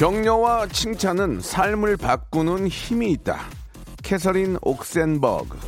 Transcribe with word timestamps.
격려와 0.00 0.68
칭찬은 0.68 1.42
삶을 1.42 1.98
바꾸는 1.98 2.68
힘이 2.68 3.10
있다 3.10 3.38
캐서린 4.02 4.56
옥센버그 4.62 5.58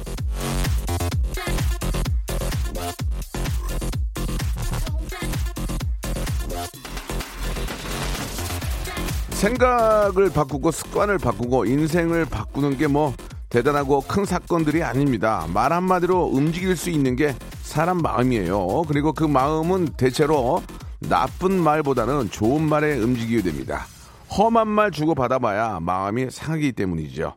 생각을 9.33 10.31
바꾸고 10.31 10.71
습관을 10.71 11.19
바꾸고 11.19 11.67
인생을 11.67 12.25
바꾸는 12.25 12.79
게 12.79 12.87
뭐 12.87 13.13
대단하고 13.51 14.01
큰 14.01 14.25
사건들이 14.25 14.83
아닙니다. 14.83 15.47
말 15.53 15.75
한마디로 15.75 16.31
움직일 16.33 16.75
수 16.75 16.89
있는 16.89 17.17
게 17.17 17.37
사람 17.61 17.99
마음이에요. 17.99 18.85
그리고 18.89 19.13
그 19.13 19.25
마음은 19.25 19.89
대체로 19.99 20.63
나쁜 21.01 21.63
말보다는 21.63 22.31
좋은 22.31 22.63
말에 22.63 22.99
움직이게 22.99 23.43
됩니다. 23.43 23.85
험한 24.37 24.67
말 24.67 24.91
주고 24.91 25.15
받아봐야 25.15 25.81
마음이 25.81 26.31
상하기 26.31 26.73
때문이죠. 26.73 27.35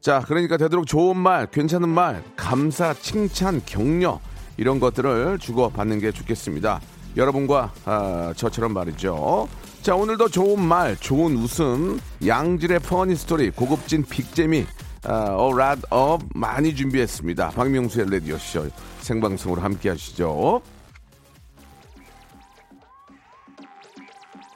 자, 0.00 0.22
그러니까 0.26 0.56
되도록 0.56 0.86
좋은 0.86 1.16
말, 1.16 1.46
괜찮은 1.46 1.88
말, 1.88 2.22
감사, 2.36 2.92
칭찬, 2.94 3.62
격려 3.64 4.20
이런 4.56 4.78
것들을 4.78 5.38
주고 5.38 5.70
받는 5.70 6.00
게 6.00 6.12
좋겠습니다. 6.12 6.80
여러분과 7.16 7.72
아, 7.84 8.32
저처럼 8.36 8.74
말이죠. 8.74 9.48
자, 9.82 9.94
오늘도 9.94 10.28
좋은 10.28 10.60
말, 10.60 10.96
좋은 10.96 11.36
웃음, 11.36 11.98
양질의 12.26 12.80
funny 12.80 13.16
story, 13.16 13.50
고급진 13.50 14.04
big재미, 14.04 14.66
아, 15.04 15.30
a 15.36 15.47
lot 15.47 15.80
of 15.90 16.20
많이 16.34 16.74
준비했습니다. 16.74 17.50
박명수의 17.50 18.10
라디오 18.10 18.36
쇼 18.36 18.68
생방송으로 19.00 19.62
함께 19.62 19.88
하시죠. 19.88 20.60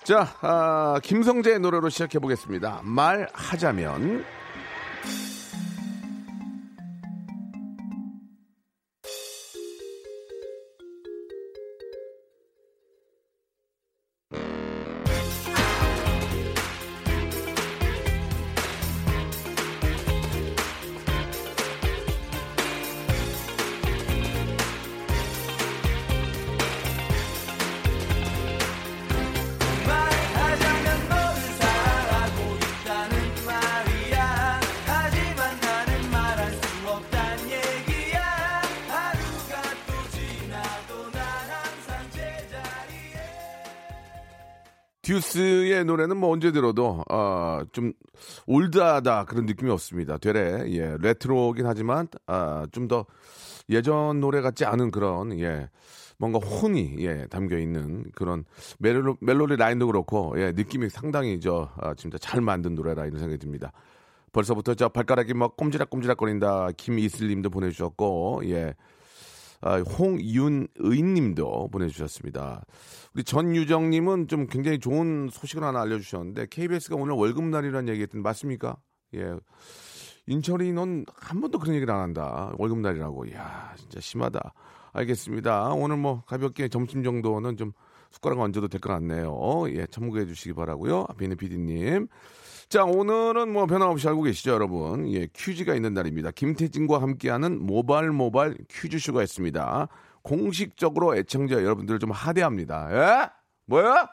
자, 0.05 0.35
아, 0.41 0.99
김성재의 1.03 1.61
노래로 1.61 1.89
시작해 1.89 2.19
보겠습니다. 2.19 2.81
말하자면. 2.83 4.25
듀스의 45.13 45.85
노래는 45.85 46.17
뭐 46.17 46.31
언제 46.31 46.53
들어도 46.53 47.05
어, 47.11 47.61
좀 47.73 47.93
올드하다 48.47 49.25
그런 49.27 49.47
느낌이 49.47 49.71
없습니다. 49.71 50.17
되레 50.17 50.73
예, 50.73 50.97
레트로긴 51.01 51.67
하지만 51.67 52.09
아, 52.27 52.67
좀 52.73 52.89
더 52.89 53.07
예전 53.69 54.21
노래 54.21 54.41
같지 54.41 54.65
않은 54.65 54.91
그런 54.91 55.39
예. 55.39 55.69
뭔가 56.19 56.39
혼이 56.39 56.97
예, 56.99 57.27
담겨 57.31 57.59
있는 57.59 58.05
그런 58.15 58.45
멜로, 58.79 59.17
멜로디 59.21 59.57
라인도 59.57 59.87
그렇고 59.87 60.35
예, 60.37 60.53
느낌이 60.53 60.89
상당히 60.89 61.41
저 61.41 61.71
아, 61.77 61.95
진짜 61.95 62.19
잘 62.19 62.41
만든 62.41 62.75
노래라 62.75 63.07
이런 63.07 63.19
생각이 63.19 63.39
듭니다. 63.39 63.73
벌써부터 64.33 64.75
저 64.75 64.89
발가락이 64.89 65.35
막 65.35 65.57
꼼지락꼼지락거린다 65.57 66.71
김이슬님도 66.77 67.51
보내주셨고 67.51 68.43
예. 68.47 68.75
아, 69.63 69.79
홍윤의님도 69.79 71.69
보내주셨습니다. 71.71 72.65
우리 73.15 73.23
전유정님은 73.23 74.27
좀 74.27 74.49
굉장히 74.49 74.81
좋은 74.81 75.29
소식을 75.31 75.63
하나 75.63 75.83
알려주셨는데 75.83 76.47
KBS가 76.51 76.97
오늘 76.97 77.15
월급날이라는 77.15 77.89
얘기했던 77.93 78.23
맞습니까? 78.23 78.77
예. 79.15 79.35
인철이 80.27 80.73
넌 80.73 81.05
한 81.15 81.41
번도 81.41 81.61
그런 81.61 81.77
얘기를 81.77 81.93
안 81.95 82.01
한다. 82.01 82.53
월급날이라고. 82.59 83.27
이야, 83.27 83.73
진짜 83.77 84.01
심하다. 84.01 84.53
알겠습니다. 84.93 85.69
오늘 85.71 85.97
뭐 85.97 86.23
가볍게 86.27 86.69
점심 86.69 87.05
정도는 87.05 87.57
좀 87.57 87.73
숟가락 88.13 88.41
얹어도 88.41 88.69
될 88.69 88.81
것 88.81 88.91
같네요. 88.93 89.65
예, 89.71 89.87
참고해 89.87 90.27
주시기 90.27 90.53
바라고요. 90.55 91.07
비는 91.19 91.37
PD님. 91.37 92.09
자, 92.69 92.85
오늘은 92.85 93.53
뭐 93.53 93.67
변함없이 93.67 94.07
알고 94.09 94.23
계시죠, 94.23 94.53
여러분? 94.53 95.09
예, 95.13 95.27
퀴즈가 95.33 95.75
있는 95.75 95.95
날입니다. 95.95 96.31
김태진과 96.31 97.01
함께하는 97.03 97.65
모발 97.65 98.11
모발 98.11 98.57
퀴즈쇼가 98.71 99.23
있습니다. 99.23 99.89
공식적으로 100.23 101.17
애청자 101.17 101.57
여러분들을 101.57 101.99
좀 101.99 102.11
하대합니다. 102.11 102.89
예? 102.93 103.31
뭐야? 103.67 104.09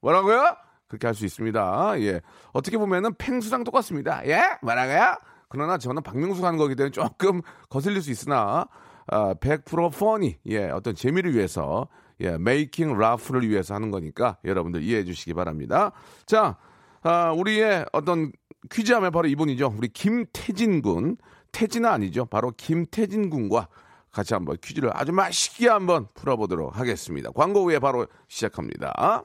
뭐라고요? 0.00 0.56
그렇게 0.88 1.06
할 1.06 1.14
수 1.14 1.24
있습니다. 1.24 2.00
예. 2.00 2.20
어떻게 2.52 2.78
보면은 2.78 3.14
팽수랑 3.16 3.64
똑같습니다. 3.64 4.26
예? 4.26 4.42
뭐라고요? 4.62 5.16
그러나 5.48 5.78
저는 5.78 6.02
박명수 6.02 6.44
하는 6.44 6.58
거기 6.58 6.74
때문에 6.74 6.90
조금 6.90 7.40
거슬릴 7.68 8.02
수 8.02 8.10
있으나, 8.10 8.66
아, 9.06 9.34
100% 9.34 9.92
퍼니, 9.92 10.38
예, 10.46 10.70
어떤 10.70 10.94
재미를 10.94 11.34
위해서, 11.34 11.88
예, 12.20 12.38
메이킹 12.38 12.96
라프를 12.98 13.48
위해서 13.48 13.74
하는 13.74 13.90
거니까 13.90 14.38
여러분들 14.44 14.82
이해해 14.82 15.04
주시기 15.04 15.34
바랍니다. 15.34 15.92
자, 16.26 16.56
아, 17.02 17.32
우리의 17.32 17.86
어떤 17.92 18.32
퀴즈 18.70 18.92
하면 18.92 19.12
바로 19.12 19.28
이분이죠. 19.28 19.74
우리 19.76 19.88
김태진 19.88 20.82
군. 20.82 21.16
태진은 21.52 21.88
아니죠. 21.88 22.24
바로 22.26 22.52
김태진 22.56 23.30
군과 23.30 23.68
같이 24.10 24.34
한번 24.34 24.56
퀴즈를 24.62 24.90
아주 24.92 25.12
맛있게 25.12 25.68
한번 25.68 26.08
풀어보도록 26.14 26.78
하겠습니다. 26.78 27.30
광고 27.30 27.64
후에 27.64 27.78
바로 27.78 28.06
시작합니다. 28.28 29.24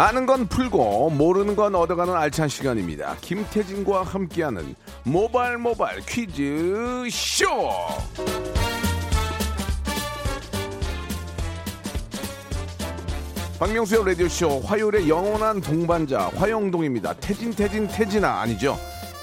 아는 0.00 0.24
건 0.24 0.46
풀고 0.46 1.10
모르는 1.10 1.54
건 1.56 1.74
얻어가는 1.74 2.14
알찬 2.14 2.48
시간입니다. 2.48 3.16
김태진과 3.20 4.02
함께하는 4.02 4.74
모발 5.02 5.58
모발 5.58 6.00
퀴즈 6.08 7.06
쇼. 7.10 7.44
박명수의 13.58 14.06
라디오 14.06 14.26
쇼 14.26 14.60
화요일의 14.60 15.06
영원한 15.06 15.60
동반자 15.60 16.30
화영동입니다. 16.34 17.12
태진 17.20 17.50
태진 17.50 17.86
태진아 17.86 18.40
아니죠? 18.40 18.78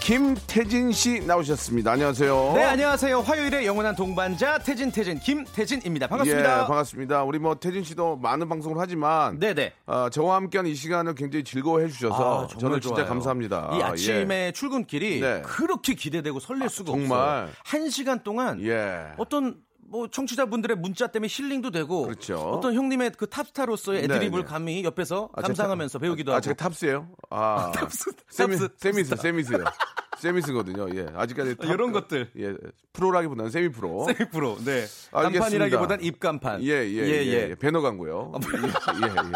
김태진 0.07 0.93
씨 0.93 1.19
나오셨습니다. 1.19 1.91
안녕하세요. 1.91 2.53
네, 2.55 2.63
안녕하세요. 2.63 3.19
화요일의 3.19 3.65
영원한 3.65 3.93
동반자 3.93 4.57
태진 4.59 4.89
태진 4.89 5.19
김태진입니다. 5.19 6.07
반갑습니다. 6.07 6.61
예, 6.61 6.65
반갑습니다. 6.65 7.23
우리 7.25 7.39
뭐 7.39 7.55
태진 7.55 7.83
씨도 7.83 8.15
많은 8.15 8.47
방송을 8.47 8.79
하지만 8.79 9.37
네 9.37 9.53
네. 9.53 9.73
어, 9.85 10.09
저와 10.09 10.37
함께하는 10.37 10.71
이 10.71 10.75
시간을 10.75 11.13
굉장히 11.13 11.43
즐거워해 11.43 11.89
주셔서 11.89 12.45
아, 12.45 12.47
정말 12.47 12.59
저는 12.61 12.79
진짜 12.79 12.95
좋아요. 12.95 13.09
감사합니다. 13.09 13.69
이 13.73 13.81
아, 13.81 13.87
아침에 13.87 14.53
출근길이 14.53 15.19
네. 15.19 15.41
그렇게 15.41 15.93
기대되고 15.93 16.39
설렐 16.39 16.69
수가 16.69 16.93
정말. 16.93 17.19
없어요. 17.19 17.49
한 17.65 17.89
시간 17.89 18.23
동안 18.23 18.61
예. 18.61 18.69
예. 18.69 19.05
어떤 19.17 19.57
뭐 19.89 20.07
청취자분들의 20.09 20.77
문자 20.77 21.07
때문에 21.07 21.27
힐링도 21.29 21.71
되고 21.71 22.03
그렇죠. 22.03 22.35
어떤 22.37 22.73
형님의 22.73 23.11
그 23.17 23.27
탑스타로서의 23.27 24.03
애드립을 24.03 24.39
네, 24.41 24.45
네. 24.45 24.51
감히 24.51 24.83
옆에서 24.83 25.29
아, 25.33 25.41
제 25.41 25.47
감상하면서 25.47 25.99
탑- 25.99 26.01
배우기도 26.01 26.31
아, 26.31 26.35
하고 26.35 26.41
제가 26.41 26.55
탑스예요? 26.55 27.07
아, 27.29 27.71
탑스, 27.75 28.11
세미, 28.29 28.57
탑스, 28.57 28.69
세미스. 28.77 29.15
세미스요. 29.15 29.63
세미스거든요. 30.17 30.87
예, 30.95 31.07
아직까지 31.15 31.55
탑- 31.57 31.69
이런 31.69 31.91
것들. 31.91 32.31
예, 32.37 32.53
프로라기보다는 32.93 33.49
세미 33.51 33.69
프로. 33.69 34.05
세미 34.05 34.29
프로. 34.31 34.57
네. 34.65 34.85
알겠습니다. 35.11 35.21
간판이라기보단 35.39 36.03
입간판. 36.03 36.63
예, 36.63 36.69
예, 36.69 36.97
예, 37.07 37.25
예. 37.49 37.55
배너 37.55 37.81
광고요. 37.81 38.33
예, 38.95 39.07
예, 39.07 39.11
예. 39.29 39.31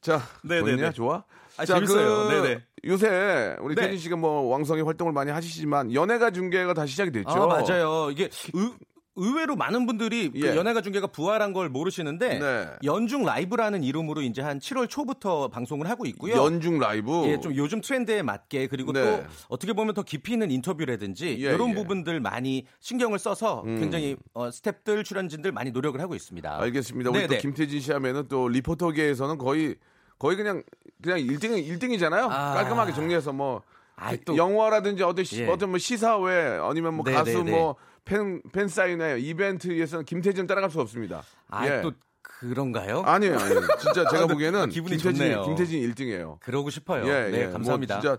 자, 0.00 0.22
네, 0.42 0.62
네? 0.62 0.76
네. 0.76 0.92
좋아? 0.92 1.24
아, 1.56 1.64
자, 1.66 1.74
재밌어요. 1.74 2.28
그 2.28 2.32
네, 2.32 2.42
네. 2.54 2.64
요새 2.86 3.56
우리 3.60 3.74
네. 3.74 3.82
태진 3.82 3.98
씨가 3.98 4.16
뭐 4.16 4.42
왕성히 4.48 4.80
활동을 4.82 5.12
많이 5.12 5.30
하시지만 5.30 5.92
연예가 5.92 6.30
중계가 6.30 6.72
다시 6.72 6.92
시작이 6.92 7.10
됐죠. 7.10 7.28
아, 7.30 7.46
맞아요. 7.46 8.08
이게 8.10 8.30
의, 8.54 8.70
의외로 9.16 9.56
많은 9.56 9.86
분들이 9.86 10.30
그 10.30 10.40
예. 10.46 10.56
연예가 10.56 10.80
중계가 10.82 11.08
부활한 11.08 11.52
걸 11.52 11.68
모르시는데 11.68 12.38
네. 12.38 12.68
연중 12.84 13.24
라이브라는 13.24 13.82
이름으로 13.82 14.22
이제 14.22 14.40
한 14.40 14.58
7월 14.60 14.88
초부터 14.88 15.48
방송을 15.48 15.88
하고 15.90 16.06
있고요. 16.06 16.34
연중 16.36 16.78
라이브. 16.78 17.24
예, 17.26 17.40
좀 17.40 17.54
요즘 17.56 17.80
트렌드에 17.80 18.22
맞게 18.22 18.68
그리고 18.68 18.92
네. 18.92 19.02
또 19.02 19.24
어떻게 19.48 19.72
보면 19.72 19.94
더 19.94 20.02
깊이 20.02 20.32
있는 20.32 20.50
인터뷰라든지 20.50 21.26
예, 21.40 21.52
이런 21.54 21.68
예. 21.68 21.72
음. 21.72 21.74
부분들 21.74 22.20
많이 22.20 22.66
신경을 22.78 23.18
써서 23.18 23.62
굉장히 23.64 24.16
어, 24.32 24.48
스탭들 24.48 25.04
출연진들 25.04 25.50
많이 25.52 25.70
노력을 25.72 26.00
하고 26.00 26.14
있습니다. 26.14 26.60
알겠습니다. 26.60 27.10
우리 27.10 27.22
또 27.22 27.28
네네. 27.28 27.40
김태진 27.40 27.80
씨 27.80 27.92
하면은 27.92 28.26
또 28.28 28.48
리포터계에서는 28.48 29.38
거의 29.38 29.76
거의 30.18 30.36
그냥 30.36 30.62
그냥 31.02 31.18
1등 31.18 31.66
1등이잖아요. 31.66 32.28
아. 32.30 32.54
깔끔하게 32.54 32.92
정리해서 32.92 33.32
뭐 33.32 33.62
아이, 33.96 34.16
또- 34.24 34.36
영화라든지 34.36 35.02
어떤 35.02 35.24
시, 35.24 35.42
예. 35.42 35.48
어떤 35.48 35.70
뭐 35.70 35.78
시사회 35.78 36.58
아니면 36.62 36.94
뭐 36.94 37.04
네, 37.04 37.12
가수 37.12 37.42
네, 37.42 37.50
뭐 37.50 37.76
팬 38.04 38.42
팬 38.52 38.68
사인회 38.68 39.18
이벤트에서는 39.20 40.04
김태진 40.04 40.46
따라갈 40.46 40.70
수 40.70 40.80
없습니다. 40.80 41.22
아, 41.48 41.66
예. 41.66 41.80
또 41.82 41.92
그런가요? 42.22 43.02
아니에요, 43.04 43.36
아니에요. 43.38 43.60
진짜 43.80 44.08
제가 44.10 44.24
아, 44.24 44.26
보기에는 44.26 44.68
기분이 44.70 44.96
김태진 44.96 45.18
좋네요. 45.18 45.44
김태진 45.44 45.80
1등이에요. 45.92 46.38
그러고 46.40 46.70
싶어요. 46.70 47.06
예, 47.06 47.30
네, 47.30 47.42
예. 47.42 47.50
감사합니다. 47.50 47.94
뭐 47.96 48.00
진짜 48.02 48.18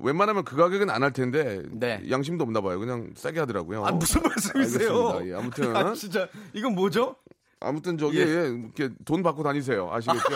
웬만하면 0.00 0.44
그 0.44 0.56
가격은 0.56 0.90
안 0.90 1.02
할 1.02 1.12
텐데 1.12 1.62
네. 1.70 2.02
양심도 2.10 2.42
없나 2.44 2.60
봐요. 2.60 2.78
그냥 2.78 3.10
싸게 3.16 3.38
하더라고요. 3.40 3.84
아, 3.84 3.92
무슨 3.92 4.22
말씀이세요? 4.22 5.20
예, 5.26 5.34
아무튼 5.34 5.76
아, 5.76 5.92
진짜 5.94 6.28
이건 6.52 6.74
뭐죠? 6.74 7.16
아무튼 7.60 7.96
저기 7.98 8.18
예. 8.18 8.22
예, 8.22 8.48
이렇게 8.48 8.90
돈 9.04 9.22
받고 9.22 9.42
다니세요. 9.42 9.90
아시겠죠? 9.92 10.28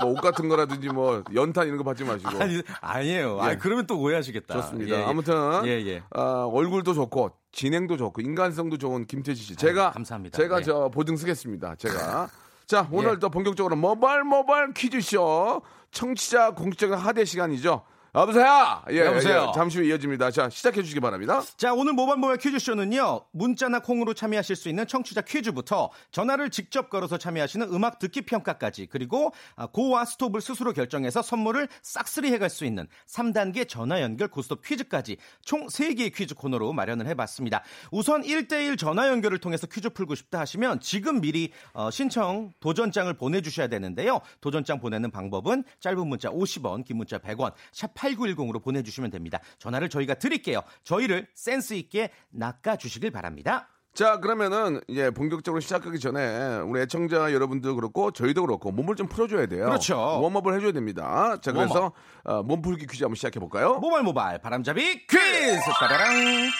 뭐 0.00 0.12
옷 0.12 0.20
같은 0.22 0.48
거라든지 0.48 0.88
뭐 0.88 1.22
연탄 1.34 1.66
이런 1.66 1.76
거 1.76 1.84
받지 1.84 2.04
마시고. 2.04 2.30
아니, 2.42 2.62
아니에요. 2.80 3.38
아, 3.38 3.52
예. 3.52 3.56
그러면 3.56 3.86
또 3.86 4.00
오해하시겠다. 4.00 4.54
좋습니다. 4.54 4.96
예, 4.96 5.00
예. 5.00 5.04
아무튼 5.04 5.34
예, 5.66 5.72
예. 5.86 6.02
아, 6.12 6.48
얼굴도 6.50 6.94
좋고 6.94 7.32
진행도 7.52 7.96
좋고 7.96 8.20
인간성도 8.20 8.78
좋은 8.78 9.06
김태지 9.06 9.42
씨. 9.42 9.56
제가 9.56 9.86
아유, 9.86 9.92
감사합니다. 9.92 10.36
제가 10.36 10.58
네. 10.58 10.62
저 10.64 10.88
보증 10.88 11.16
쓰겠습니다. 11.16 11.74
제가 11.76 12.28
자 12.66 12.88
오늘 12.92 13.14
예. 13.14 13.18
또 13.18 13.28
본격적으로 13.30 13.74
모발 13.76 14.22
모발 14.22 14.72
퀴즈쇼 14.72 15.62
청취자 15.90 16.52
공식적인 16.54 16.96
하대 16.96 17.24
시간이죠. 17.24 17.82
여보세요. 18.12 18.82
예, 18.90 19.06
여보세요? 19.06 19.46
예, 19.48 19.52
잠시 19.54 19.78
후 19.78 19.84
이어집니다. 19.84 20.32
자 20.32 20.50
시작해 20.50 20.82
주시기 20.82 20.98
바랍니다. 20.98 21.42
자, 21.56 21.72
오늘 21.72 21.92
모반모발 21.92 22.38
퀴즈쇼는요, 22.38 23.26
문자나 23.30 23.80
콩으로 23.80 24.14
참여하실 24.14 24.56
수 24.56 24.68
있는 24.68 24.86
청취자 24.86 25.20
퀴즈부터 25.20 25.90
전화를 26.10 26.50
직접 26.50 26.90
걸어서 26.90 27.18
참여하시는 27.18 27.72
음악 27.72 28.00
듣기 28.00 28.22
평가까지, 28.22 28.86
그리고 28.86 29.32
아, 29.54 29.66
고와 29.66 30.04
스톱을 30.06 30.40
스스로 30.40 30.72
결정해서 30.72 31.22
선물을 31.22 31.68
싹쓸이 31.82 32.32
해갈 32.32 32.50
수 32.50 32.64
있는 32.64 32.88
3단계 33.06 33.68
전화 33.68 34.00
연결 34.02 34.26
고스톱 34.26 34.62
퀴즈까지 34.64 35.16
총 35.42 35.68
3개의 35.68 36.12
퀴즈 36.12 36.34
코너로 36.34 36.72
마련을 36.72 37.06
해봤습니다. 37.06 37.62
우선 37.92 38.22
1대1 38.22 38.76
전화 38.76 39.06
연결을 39.06 39.38
통해서 39.38 39.68
퀴즈 39.68 39.88
풀고 39.88 40.16
싶다 40.16 40.40
하시면 40.40 40.80
지금 40.80 41.20
미리 41.20 41.52
어, 41.74 41.90
신청 41.92 42.52
도전장을 42.58 43.12
보내주셔야 43.14 43.68
되는데요. 43.68 44.20
도전장 44.40 44.80
보내는 44.80 45.12
방법은 45.12 45.62
짧은 45.78 46.08
문자 46.08 46.28
50원, 46.28 46.84
긴 46.84 46.96
문자 46.96 47.18
100원, 47.18 47.52
샵 47.70 47.99
8910으로 48.00 48.62
보내주시면 48.62 49.10
됩니다. 49.10 49.38
전화를 49.58 49.88
저희가 49.88 50.14
드릴게요. 50.14 50.62
저희를 50.84 51.26
센스 51.34 51.74
있게 51.74 52.10
낚아주시길 52.30 53.10
바랍니다. 53.10 53.68
자 53.92 54.18
그러면은 54.20 54.80
이제 54.86 55.10
본격적으로 55.10 55.60
시작하기 55.60 55.98
전에 55.98 56.58
우리 56.60 56.80
애청자 56.80 57.32
여러분도 57.32 57.74
그렇고 57.74 58.12
저희도 58.12 58.42
그렇고 58.46 58.70
몸을 58.70 58.94
좀 58.94 59.08
풀어줘야 59.08 59.46
돼요. 59.46 59.64
그렇죠. 59.64 59.98
웜업을 60.22 60.54
해줘야 60.54 60.70
됩니다. 60.72 61.36
자 61.42 61.52
그래서 61.52 61.92
어, 62.22 62.42
몸풀기 62.44 62.86
퀴즈 62.86 63.02
한번 63.02 63.16
시작해 63.16 63.40
볼까요? 63.40 63.78
모발 63.80 64.04
모발 64.04 64.38
바람잡이 64.40 65.06
퀴즈 65.08 65.60
따라랑 65.80 66.50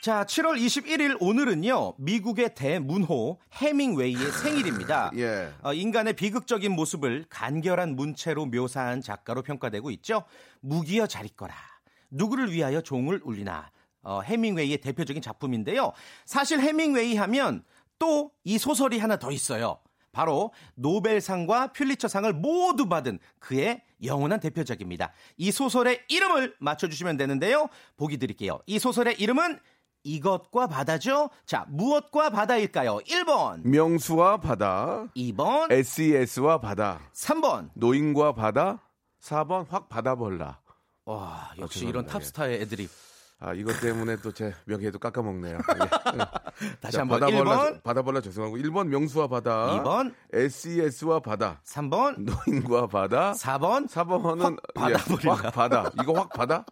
자, 0.00 0.24
7월 0.24 0.58
21일 0.58 1.18
오늘은요, 1.20 1.92
미국의 1.98 2.54
대문호 2.54 3.38
해밍웨이의 3.52 4.32
생일입니다. 4.32 5.10
예. 5.16 5.52
어, 5.62 5.74
인간의 5.74 6.14
비극적인 6.14 6.72
모습을 6.72 7.26
간결한 7.28 7.96
문체로 7.96 8.46
묘사한 8.46 9.02
작가로 9.02 9.42
평가되고 9.42 9.90
있죠. 9.90 10.24
무기여 10.60 11.06
잘 11.06 11.26
있거라. 11.26 11.54
누구를 12.10 12.50
위하여 12.50 12.80
종을 12.80 13.20
울리나. 13.22 13.70
어, 14.02 14.22
해밍웨이의 14.22 14.78
대표적인 14.78 15.20
작품인데요. 15.20 15.92
사실 16.24 16.60
해밍웨이 16.60 17.16
하면 17.16 17.62
또 17.98 18.30
이 18.44 18.56
소설이 18.56 18.98
하나 18.98 19.18
더 19.18 19.30
있어요. 19.30 19.78
바로 20.12 20.52
노벨상과 20.76 21.72
퓰리처상을 21.72 22.32
모두 22.32 22.88
받은 22.88 23.18
그의 23.38 23.82
영원한 24.02 24.40
대표작입니다. 24.40 25.12
이 25.36 25.52
소설의 25.52 26.00
이름을 26.08 26.56
맞춰주시면 26.58 27.18
되는데요. 27.18 27.68
보기 27.98 28.16
드릴게요. 28.16 28.60
이 28.66 28.78
소설의 28.78 29.20
이름은 29.20 29.60
이것과 30.02 30.66
바다죠? 30.66 31.30
자, 31.44 31.66
무엇과 31.68 32.30
바다일까요? 32.30 32.98
1번, 32.98 33.66
명수와 33.66 34.38
바다, 34.38 35.06
2번, 35.16 35.70
SES와 35.70 36.58
바다, 36.60 37.00
3번. 37.14 37.70
노인과 37.74 38.32
바다, 38.34 38.78
4번 39.22 39.66
확 39.68 39.88
받아벌라. 39.88 40.58
와, 41.04 41.50
역시 41.58 41.80
죄송합니다. 41.80 41.88
이런 41.88 42.06
탑스타의 42.06 42.60
애드립. 42.62 42.90
아 43.42 43.54
이것 43.54 43.80
때문에 43.80 44.16
또 44.16 44.32
제 44.32 44.54
명예도 44.66 44.98
깎아먹네요. 44.98 45.56
예. 46.14 46.18
다시 46.82 46.96
자, 46.96 47.00
한번 47.00 47.20
받아벌라, 47.20 47.56
1번, 47.56 47.82
받아벌라 47.82 48.20
죄송하고 48.20 48.56
1번 48.58 48.88
명수와 48.88 49.28
바다, 49.28 49.66
2번, 49.82 50.14
SES와 50.32 51.20
바다, 51.20 51.60
3번, 51.64 52.20
노인과 52.20 52.86
바다, 52.88 53.32
4번. 53.32 53.88
4번은 53.88 54.40
확 54.40 54.74
받아버린다. 54.74 55.32
확 55.34 55.52
받아. 55.54 55.90
이거 56.02 56.12
확 56.12 56.28
받아? 56.30 56.64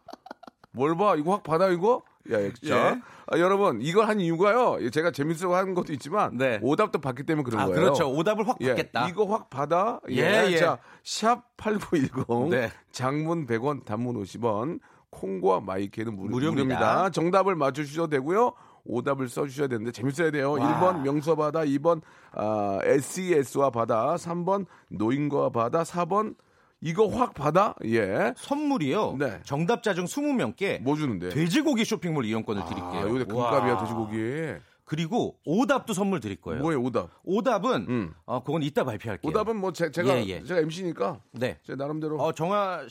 뭘 0.73 0.95
봐? 0.97 1.17
이거 1.17 1.33
확 1.33 1.43
받아 1.43 1.69
이거? 1.71 2.03
야, 2.31 2.39
자, 2.67 2.91
예. 2.97 3.01
아, 3.27 3.39
여러분 3.39 3.81
이걸 3.81 4.07
한 4.09 4.21
이유가요. 4.21 4.91
제가 4.91 5.11
재밌어 5.11 5.55
하는 5.55 5.75
것도 5.75 5.93
있지만 5.95 6.37
네. 6.37 6.59
오답도 6.63 7.01
받기 7.01 7.25
때문에 7.25 7.45
그런 7.45 7.61
아, 7.61 7.67
거예요. 7.67 7.81
그렇죠. 7.81 8.11
오답을 8.11 8.47
확 8.49 8.59
예, 8.61 8.69
받겠다. 8.69 9.09
이거 9.09 9.25
확 9.25 9.51
받아. 9.51 10.01
예. 10.11 10.17
예, 10.47 10.53
예. 10.53 10.57
자, 10.57 10.79
샵 11.03 11.57
8910. 11.57 12.51
네. 12.51 12.71
장문 12.93 13.47
100원, 13.47 13.85
단문 13.85 14.23
50원. 14.23 14.81
콩과 15.11 15.61
마이크는 15.61 16.15
무료, 16.15 16.29
무료입니다. 16.31 16.65
무료입니다. 16.65 17.11
정답을 17.11 17.57
맞춰 17.57 17.83
주셔도 17.83 18.09
되고요. 18.09 18.53
오답을 18.85 19.29
써 19.29 19.47
주셔야 19.47 19.67
되는데 19.69 19.91
재밌어야 19.93 20.31
돼요. 20.31 20.53
와. 20.53 20.59
1번 20.59 21.03
명서 21.03 21.35
바다, 21.35 21.61
2번 21.61 22.01
아, 22.33 22.79
SES와 22.83 23.71
바다, 23.71 24.15
3번 24.17 24.67
노인과 24.89 25.51
바다, 25.51 25.83
4번 25.83 26.35
이거 26.81 27.07
확 27.09 27.35
받아? 27.35 27.75
예. 27.85 28.33
선물이요. 28.37 29.17
네. 29.19 29.41
정답자 29.45 29.95
중 29.95 30.05
20명께 30.05 30.81
뭐 30.81 30.97
주는데? 30.97 31.31
돼지고기 31.31 31.85
쇼핑몰 31.85 32.25
이용권을 32.25 32.65
드릴게요. 32.67 33.01
아, 33.01 33.03
요새 33.03 33.25
와. 33.33 33.51
금값이야 33.51 33.79
돼지고기. 33.79 34.61
그리고 34.85 35.37
오답도 35.45 35.93
선물 35.93 36.21
드릴 36.21 36.41
거예요. 36.41 36.63
뭐예요, 36.63 36.81
오답? 36.83 37.11
오답은 37.25 37.87
음. 37.89 38.15
어 38.25 38.43
그건 38.43 38.63
이따 38.63 38.85
발표할게요. 38.85 39.29
오답은 39.29 39.57
뭐 39.57 39.73
제, 39.73 39.91
가 39.91 40.17
예, 40.17 40.25
예. 40.27 40.43
제가 40.43 40.61
MC니까 40.61 41.21
네. 41.33 41.59
제 41.63 41.75
나름대로 41.75 42.17
어 42.19 42.33
정하 42.33 42.87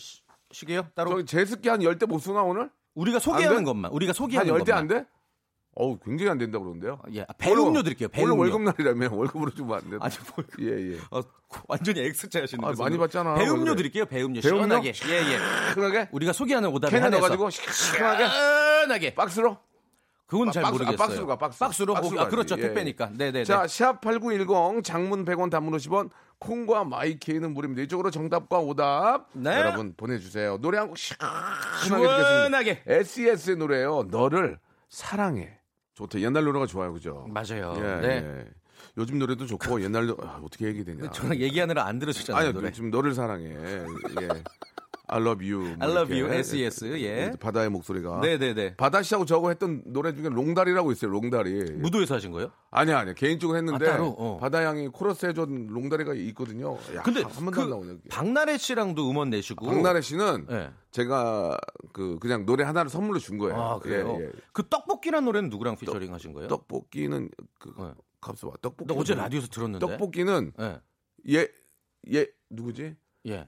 시게요? 0.51 0.87
따로 0.93 1.09
저기 1.11 1.25
제습기 1.25 1.69
한열대못 1.69 2.21
쓰나 2.21 2.43
오늘? 2.43 2.69
우리가 2.93 3.15
안 3.17 3.19
소개하는 3.21 3.59
돼? 3.59 3.63
것만 3.63 3.91
우리가 3.91 4.09
한 4.11 4.13
소개하는 4.13 4.49
열대 4.53 4.71
것만. 4.71 4.77
안 4.79 4.87
돼? 4.87 5.05
어우, 5.79 5.99
굉장히 6.03 6.31
안 6.31 6.37
된다 6.39 6.57
그러는데요. 6.57 6.99
예, 7.13 7.23
배음료 7.37 7.83
드릴게요. 7.83 8.09
배음료. 8.09 8.33
오늘 8.33 8.51
월급 8.51 8.61
날이라면 8.63 9.11
월급으로 9.13 9.51
주면 9.51 9.77
안 9.77 9.89
돼. 9.91 9.97
아니 10.01 10.15
뭐 10.35 10.43
예, 10.61 10.93
예. 10.93 10.97
어, 11.11 11.21
완전히 11.67 11.99
X자 12.01 12.41
하시는 12.41 12.63
아, 12.63 12.69
거죠. 12.69 12.81
많이 12.83 12.97
받잖아. 12.97 13.35
배음료 13.35 13.59
원래. 13.61 13.75
드릴게요. 13.75 14.05
배음료. 14.07 14.41
배음료? 14.41 14.57
시원하게. 14.57 14.87
예, 15.07 15.13
예. 15.33 15.37
시원하게? 15.73 16.09
우리가 16.11 16.33
소개하는 16.33 16.69
오답에 16.69 16.91
캔에 16.99 17.09
넣어가지고 17.09 17.49
시원하게 17.51 18.27
시원하게. 18.27 19.13
박스로? 19.15 19.57
그건 20.25 20.51
잘 20.51 20.63
박스- 20.63 20.67
아, 20.67 20.71
모르겠어요. 20.71 20.97
박스로 20.97 21.27
가, 21.27 21.35
박스. 21.37 21.59
박스로? 21.59 21.93
박스로 21.93 22.19
아, 22.19 22.23
가지. 22.25 22.35
그렇죠. 22.35 22.55
예, 22.57 22.61
택배니까. 22.61 23.11
네, 23.13 23.31
네, 23.31 23.43
자, 23.45 23.61
네. 23.61 23.67
샵8910 23.67 24.83
장문 24.83 25.23
100원 25.25 25.49
단문 25.51 25.73
50원 25.77 26.09
콩과 26.39 26.83
마이케이는 26.85 27.53
무료입니다. 27.53 27.83
이쪽으로 27.83 28.09
정답과 28.11 28.59
오답 28.59 29.29
네. 29.33 29.51
여러분 29.57 29.93
보내 29.95 30.17
주세요. 30.19 30.57
노래 30.59 30.79
한 30.79 30.87
곡 30.89 30.97
시원하게 30.97 31.27
듣겠습니다. 31.83 32.27
시원하게. 32.27 32.83
SES의 32.87 33.55
노래예요. 33.57 34.07
너를 34.09 34.59
사랑해. 34.89 35.53
좋다. 35.97 36.19
옛날 36.19 36.43
노래가 36.43 36.67
좋아요. 36.67 36.93
그죠? 36.93 37.25
맞아요. 37.27 37.73
예, 37.77 38.07
네. 38.07 38.07
예. 38.23 38.45
요즘 38.97 39.17
노래도 39.17 39.47
좋고 39.47 39.81
옛날 39.81 40.05
노 40.05 40.15
아, 40.21 40.39
어떻게 40.43 40.67
얘기 40.67 40.83
되냐. 40.83 41.09
저랑 41.09 41.37
얘기하느라 41.39 41.85
안 41.85 41.97
들으셨잖아요. 41.97 42.43
아니, 42.45 42.53
노래. 42.53 42.71
지금 42.71 42.91
너를 42.91 43.13
사랑해. 43.15 43.45
예. 43.49 43.85
I 45.09 45.21
love 45.21 45.41
you. 45.49 45.75
뭐 45.77 45.87
I 45.87 45.89
love 45.95 46.13
you, 46.19 46.29
SES, 46.33 46.85
예. 47.01 47.31
바다의 47.39 47.69
목소리가. 47.69 48.19
네, 48.21 48.37
네, 48.37 48.53
네. 48.53 48.75
바다 48.75 49.01
씨하고 49.01 49.23
저거 49.25 49.47
했던 49.49 49.81
노래 49.85 50.13
중에 50.13 50.27
롱다리라고 50.27 50.91
있어요. 50.91 51.11
롱다리. 51.11 51.71
무도에서 51.75 52.15
하신 52.15 52.31
거예요? 52.33 52.51
아니야, 52.71 52.99
아니야. 52.99 53.13
개인적으로 53.13 53.57
했는데 53.57 53.87
아, 53.87 53.91
따로? 53.91 54.07
어. 54.17 54.37
바다 54.37 54.65
양이 54.65 54.89
코러스 54.89 55.25
해준 55.25 55.67
롱다리가 55.67 56.13
있거든요. 56.13 56.77
야, 56.95 57.03
근데 57.03 57.21
한 57.21 57.31
번도 57.31 57.51
그 57.51 57.61
안 57.61 57.69
나오네. 57.69 57.97
박나래 58.09 58.57
씨랑도 58.57 59.09
음원 59.09 59.29
내시고 59.29 59.65
박나래 59.65 60.01
씨는 60.01 60.47
예. 60.51 60.71
제가 60.91 61.57
그 61.93 62.17
그냥 62.19 62.45
노래 62.45 62.65
하나를 62.65 62.89
선물로 62.89 63.19
준 63.19 63.37
거예요. 63.37 63.55
아, 63.55 63.79
그래요? 63.79 64.17
예, 64.19 64.25
예. 64.25 64.31
그 64.51 64.67
떡볶이란 64.67 65.23
노래는 65.23 65.49
누구랑 65.49 65.77
피처링 65.77 66.13
하신 66.13 66.33
거예요? 66.33 66.49
떡볶이는 66.49 67.29
그 67.59 67.73
네. 67.79 67.91
값어 68.19 68.49
봐. 68.49 68.57
떡볶이. 68.61 68.93
나 68.93 68.99
어제 68.99 69.15
라디오에서 69.15 69.47
들었는데. 69.47 69.85
떡볶이는 69.87 70.51
예. 70.59 70.81
얘, 71.29 71.47
얘 72.13 72.27
누구지? 72.49 72.95
예. 73.27 73.47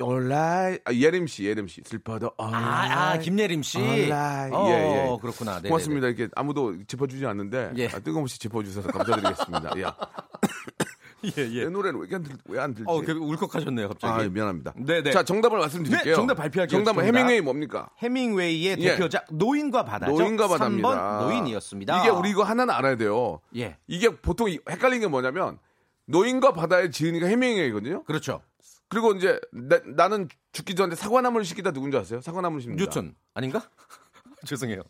얼라이 0.00 0.78
아, 0.84 0.92
예림 0.92 1.26
씨, 1.26 1.44
예림 1.44 1.66
씨. 1.66 1.82
슬퍼도 1.84 2.32
아, 2.38 3.12
아, 3.12 3.18
김예림 3.18 3.62
씨. 3.62 3.78
얼라이. 3.78 4.50
어, 4.52 4.68
예, 4.68 4.72
예. 5.12 5.18
그렇구나. 5.20 5.52
네네네. 5.56 5.68
고맙습니다. 5.68 6.06
이렇게 6.08 6.28
아무도 6.36 6.76
짚어주지 6.86 7.26
않는데 7.26 7.72
예. 7.76 7.86
아, 7.88 7.98
뜬금없이 7.98 8.38
짚어주셔서 8.38 8.88
감사드리겠습니다. 8.92 9.80
야, 9.82 9.96
예, 11.24 11.42
예. 11.42 11.64
내 11.64 11.68
노래는 11.70 12.00
왜안 12.08 12.22
들, 12.22 12.36
왜안 12.46 12.74
들지? 12.74 12.84
어, 12.86 13.00
그 13.00 13.10
울컥하셨네요, 13.12 13.88
갑자기. 13.88 14.24
아, 14.24 14.28
미안합니다. 14.28 14.74
네 14.76 15.02
네. 15.02 15.10
자, 15.10 15.24
정답을 15.24 15.58
말씀드릴게요. 15.58 16.12
네, 16.12 16.14
정답 16.14 16.34
발표할게요. 16.34 16.78
정답은 16.78 17.04
정답. 17.04 17.18
해밍웨이 17.18 17.40
뭡니까? 17.40 17.88
해밍웨이의 17.98 18.76
예. 18.78 18.90
대표작 18.92 19.26
노인과 19.32 19.84
바다죠. 19.84 20.12
노인과 20.12 20.46
바다입니다. 20.46 20.88
3번 20.88 21.22
노인이었습니다. 21.24 22.00
이게 22.00 22.10
우리 22.10 22.30
이거 22.30 22.44
하나는 22.44 22.72
알아야 22.72 22.96
돼요. 22.96 23.40
예. 23.56 23.76
이게 23.88 24.08
보통 24.10 24.48
이- 24.48 24.60
헷갈리는 24.70 25.00
게 25.00 25.08
뭐냐면 25.08 25.58
노인과 26.06 26.52
바다의 26.52 26.92
지은이가 26.92 27.26
해밍웨이거든요. 27.26 28.04
그렇죠. 28.04 28.40
그리고 28.88 29.12
이제 29.12 29.38
나, 29.52 30.08
는 30.08 30.28
죽기 30.52 30.74
전에 30.74 30.94
사과나무를 30.94 31.44
심기다 31.44 31.72
누군지 31.72 31.96
아세요? 31.96 32.20
사과나무를 32.20 32.62
심는다. 32.62 32.84
뉴턴 32.84 33.14
아닌가? 33.34 33.62
죄송해요. 34.46 34.82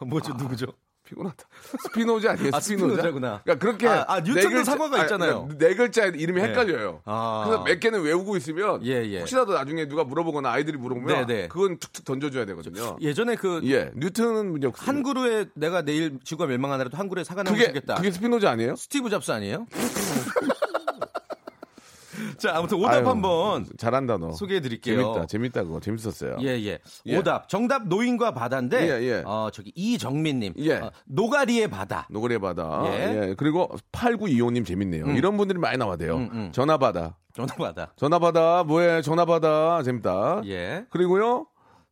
뭐죠, 0.00 0.32
누구죠? 0.34 0.66
피곤하다. 1.04 1.44
스피노자 1.82 2.32
아니에요? 2.32 2.50
아, 2.54 2.60
스피노자? 2.60 2.88
스피노자구나. 2.88 3.42
그러니까 3.44 3.62
그렇게 3.62 3.86
아, 3.86 4.04
아, 4.08 4.20
뉴턴도 4.20 4.64
사과가 4.64 5.02
있잖아요. 5.02 5.42
그러니까 5.48 5.66
네 5.66 5.74
글자 5.74 6.06
이름이 6.06 6.40
네. 6.40 6.48
헷갈려요. 6.48 7.02
아. 7.04 7.44
그래서 7.44 7.62
몇 7.62 7.78
개는 7.78 8.00
외우고 8.02 8.38
있으면 8.38 8.84
예, 8.86 9.04
예. 9.04 9.18
혹시라도 9.18 9.52
나중에 9.52 9.86
누가 9.86 10.04
물어보거나 10.04 10.50
아이들이 10.50 10.78
물어보면 10.78 11.26
네, 11.26 11.34
네. 11.42 11.48
그건 11.48 11.78
툭툭 11.78 12.06
던져줘야 12.06 12.46
되거든요. 12.46 12.96
예전에 13.02 13.36
그 13.36 13.60
예, 13.64 13.92
뉴턴은. 13.94 14.62
한 14.74 15.02
그루에 15.02 15.46
내가 15.54 15.82
내일 15.82 16.18
지구가 16.24 16.46
멸망하더라도 16.46 16.96
한 16.96 17.10
그루에 17.10 17.22
사과나무 17.22 17.58
심겠다. 17.58 17.96
그게 17.96 18.10
스피노자 18.10 18.50
아니에요? 18.50 18.74
스티브 18.76 19.10
잡스 19.10 19.30
아니에요? 19.30 19.66
자, 22.38 22.56
아무튼 22.56 22.78
오답 22.78 22.94
아유, 22.94 23.08
한번 23.08 23.66
잘한다 23.76 24.18
너. 24.18 24.32
소개해 24.32 24.60
드릴게요. 24.60 24.96
재밌다, 25.00 25.26
재밌다 25.26 25.62
그거 25.64 25.80
재밌었어요. 25.80 26.36
예, 26.42 26.48
예. 26.64 26.78
예. 27.06 27.16
오답. 27.16 27.48
정답 27.48 27.86
노인과 27.88 28.32
바다인데 28.32 28.88
예, 28.88 29.02
예. 29.02 29.22
어, 29.26 29.48
저기 29.52 29.72
이정민 29.74 30.40
님. 30.40 30.52
예. 30.58 30.74
어, 30.74 30.90
노가리의 31.06 31.68
바다. 31.68 32.06
노그레 32.10 32.38
바다. 32.38 32.82
예. 32.86 32.90
예. 33.30 33.34
그리고 33.36 33.68
8925 33.92 34.50
님 34.52 34.64
재밌네요. 34.64 35.06
이런 35.12 35.36
분들이 35.36 35.58
많이 35.58 35.76
나와대요. 35.78 36.16
음, 36.16 36.28
음. 36.32 36.52
전화 36.52 36.76
받아. 36.78 37.16
전화 37.34 37.54
바다. 37.54 37.92
전화 37.96 38.18
받아. 38.18 38.62
뭐해? 38.64 39.02
전화 39.02 39.24
받아. 39.24 39.82
재밌다. 39.82 40.42
예. 40.46 40.84
그리고요. 40.90 41.46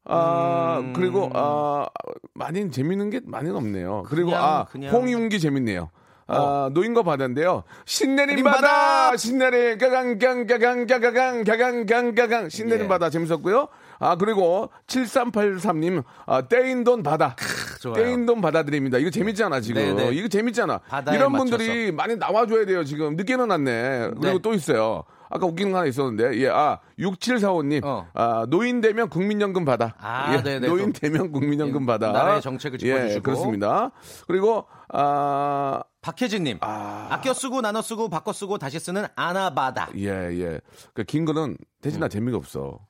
아, 0.05 0.79
음. 0.81 0.93
그리고 0.95 1.31
아, 1.33 1.87
많이 2.35 2.71
재밌는 2.71 3.11
게 3.11 3.21
많이는 3.25 3.55
없네요. 3.55 4.03
그리고 4.09 4.31
그냥, 4.31 4.45
아, 4.45 4.65
그냥. 4.65 4.95
어. 4.95 4.99
홍윤기 4.99 5.39
재밌네요. 5.39 5.91
아, 6.33 6.71
노인과 6.73 7.03
바다인데요. 7.03 7.65
신내린 7.85 8.37
내린 8.37 8.45
바다! 8.45 8.61
바다! 8.61 9.17
신내린 9.17 9.79
가강, 9.79 10.19
강, 10.19 10.47
가강, 10.47 10.87
가강, 10.87 11.45
가강, 11.45 11.85
가강, 11.85 12.15
가강, 12.15 12.49
신내린 12.49 12.85
예. 12.85 12.89
바다 12.89 13.11
재밌었고요. 13.11 13.69
아, 13.99 14.17
그리고 14.17 14.71
7383님, 14.89 16.03
아, 16.27 16.43
떼인 16.49 16.85
돈 16.85 17.03
바다. 17.03 17.37
좋아요. 17.81 17.95
떼인 17.95 18.27
돈 18.27 18.41
받아드립니다. 18.41 18.99
이거 18.99 19.11
재밌잖아, 19.11 19.61
지금. 19.61 19.83
네네. 19.83 20.11
이거 20.13 20.29
재밌잖아. 20.29 20.81
이런 21.13 21.33
분들이 21.33 21.93
많이 21.93 22.17
나와줘야 22.17 22.67
돼요, 22.67 22.85
지금. 22.85 23.15
늦게 23.17 23.35
일어났네. 23.35 24.11
그리고 24.21 24.39
네. 24.39 24.39
또 24.43 24.55
있어요. 24.55 25.05
아까 25.31 25.47
웃기는 25.47 25.73
거 25.73 25.79
하나 25.79 25.87
있었는데, 25.87 26.37
예, 26.41 26.49
아, 26.49 26.79
6745님, 26.99 27.85
어. 27.85 28.07
아, 28.13 28.45
노인 28.49 28.81
되면 28.81 29.09
국민연금 29.09 29.65
받아. 29.65 29.95
아, 29.99 30.35
예, 30.37 30.43
네네. 30.43 30.67
노인 30.67 30.93
또 30.93 31.01
되면 31.01 31.33
국민연금 31.33 31.83
예, 31.83 31.87
받아. 31.87 32.13
나라의 32.13 32.43
정책을 32.43 32.79
짚어주시고. 32.79 33.15
예, 33.15 33.21
그렇습니다. 33.21 33.93
그리고, 34.27 34.67
아, 34.93 35.83
박혜진님. 36.03 36.59
아. 36.61 37.09
아껴 37.11 37.33
쓰고 37.33 37.61
나눠 37.61 37.81
쓰고 37.81 38.09
바꿔 38.09 38.33
쓰고 38.33 38.59
다시 38.59 38.79
쓰는 38.79 39.07
아나바다. 39.15 39.91
예, 39.97 40.09
예. 40.09 40.61
그긴 40.93 41.25
거는 41.25 41.57
대신 41.81 42.01
나 42.01 42.09
재미가 42.09 42.37
없어. 42.37 42.81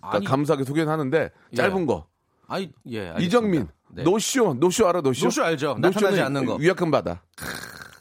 그러니까 0.00 0.08
음. 0.08 0.16
아니. 0.16 0.26
감사하게 0.26 0.64
소개는 0.64 0.92
하는데, 0.92 1.30
짧은 1.56 1.82
예. 1.82 1.86
거. 1.86 2.06
아이 2.46 2.70
예. 2.86 3.00
알겠습니다. 3.08 3.26
이정민, 3.26 3.68
네. 3.90 4.02
노쇼, 4.04 4.54
노쇼 4.54 4.86
알아, 4.86 5.00
노쇼? 5.00 5.26
노쇼 5.26 5.42
알죠. 5.42 5.74
나타나지 5.80 6.04
노쇼는 6.04 6.24
않는 6.24 6.46
거. 6.46 6.54
위약금 6.56 6.90
받아. 6.90 7.22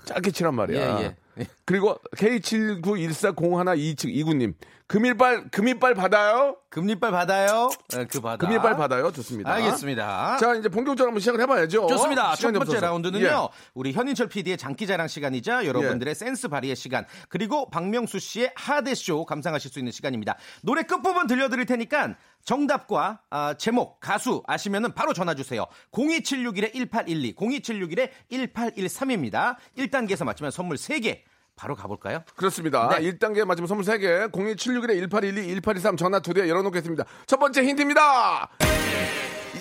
짧게 0.05 0.31
치란 0.31 0.53
말이야. 0.55 0.99
예, 1.01 1.15
예. 1.39 1.47
예. 1.67 1.67
그리고 1.67 1.99
K79140129님 2.15 4.53
금일발 4.87 5.49
금일발 5.51 5.93
받아요? 5.95 6.55
금리빨 6.69 7.11
받아요. 7.11 7.69
네, 7.89 8.05
그 8.05 8.21
바다. 8.21 8.37
금일발 8.37 8.77
받아요. 8.77 9.11
좋습니다. 9.11 9.51
알겠습니다. 9.51 10.37
자 10.37 10.55
이제 10.55 10.69
본격적으로 10.69 11.09
한번 11.09 11.19
시작을 11.19 11.41
해봐야죠. 11.41 11.87
좋습니다. 11.87 12.35
첫 12.35 12.53
번째 12.53 12.59
없어서. 12.59 12.79
라운드는요. 12.79 13.25
예. 13.25 13.33
우리 13.73 13.91
현인철 13.91 14.29
PD의 14.29 14.57
장기자랑 14.57 15.09
시간이자 15.09 15.65
여러분들의 15.65 16.15
센스 16.15 16.47
발휘의 16.47 16.77
시간 16.77 17.05
그리고 17.27 17.69
박명수 17.69 18.19
씨의 18.19 18.53
하대 18.55 18.95
쇼 18.95 19.25
감상하실 19.25 19.71
수 19.71 19.79
있는 19.79 19.91
시간입니다. 19.91 20.37
노래 20.63 20.83
끝 20.83 21.01
부분 21.01 21.27
들려드릴 21.27 21.65
테니까 21.65 22.15
정답과 22.45 23.23
아, 23.29 23.55
제목, 23.55 23.99
가수 23.99 24.41
아시면은 24.47 24.93
바로 24.93 25.11
전화 25.11 25.33
주세요. 25.33 25.65
02761-1812, 25.91 27.35
02761-1813입니다. 27.35 29.57
1단계에서 29.77 30.23
맞추면 30.23 30.51
선물 30.51 30.77
3개. 30.77 31.23
바로 31.57 31.75
가볼까요? 31.75 32.23
그렇습니다. 32.35 32.87
네. 32.89 32.99
1단계 33.11 33.43
맞으면 33.43 33.67
선물 33.67 33.83
3개 33.83 34.31
02761-1812-1823 34.31 35.97
전화 35.97 36.19
두대 36.19 36.47
열어놓겠습니다. 36.47 37.03
첫 37.25 37.37
번째 37.39 37.63
힌트입니다. 37.63 38.49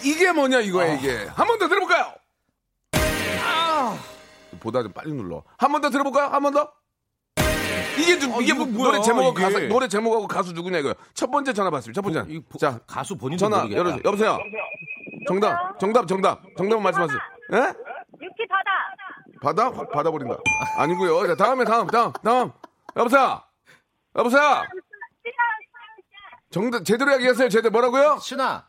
이게 0.04 0.30
뭐냐 0.30 0.60
이거야 0.60 0.92
이게. 0.94 1.24
한 1.34 1.46
번 1.48 1.58
더 1.58 1.66
들어볼까요? 1.68 2.12
아. 3.42 3.98
보다 4.60 4.82
좀 4.82 4.92
빨리 4.92 5.12
눌러. 5.12 5.42
한 5.58 5.72
번 5.72 5.80
더 5.80 5.88
들어볼까요? 5.90 6.28
한 6.28 6.42
번 6.42 6.52
더? 6.52 6.70
이게 7.98 8.18
좀, 8.18 8.30
어, 8.34 8.40
이게 8.42 8.52
뭐, 8.52 8.66
노래 8.66 9.00
제목하고 9.00 9.32
이게. 9.38 9.42
가수, 9.42 9.68
노래 9.68 9.88
제목하고 9.88 10.28
가수 10.28 10.52
누구냐 10.52 10.78
이거요. 10.78 10.92
첫 11.14 11.30
번째 11.30 11.54
전화 11.54 11.70
받습니다. 11.70 11.98
첫 12.00 12.02
번째. 12.12 12.30
이 12.30 12.40
보- 12.40 12.58
자, 12.58 12.78
가수 12.86 13.16
본인도 13.16 13.48
전화. 13.48 13.66
열어 13.70 13.98
여보세요. 14.04 14.38
정답, 15.26 15.78
정답, 15.80 16.06
정답. 16.06 16.42
정답 16.58 16.78
말씀하세요. 16.82 17.18
예? 17.54 17.56
육지 17.56 18.46
바다. 18.50 18.70
받아? 19.40 19.70
확 19.70 19.90
받아버린다. 19.90 20.36
아니고요. 20.78 21.26
자, 21.28 21.36
다음에 21.36 21.64
다음, 21.64 21.86
다음, 21.86 22.12
다음. 22.22 22.52
여보세요. 22.96 23.40
여보세요. 24.16 24.62
정답 26.50 26.84
제대로 26.84 27.12
얘기했어요. 27.14 27.48
제대로 27.48 27.70
뭐라고요? 27.72 28.18
신아. 28.20 28.64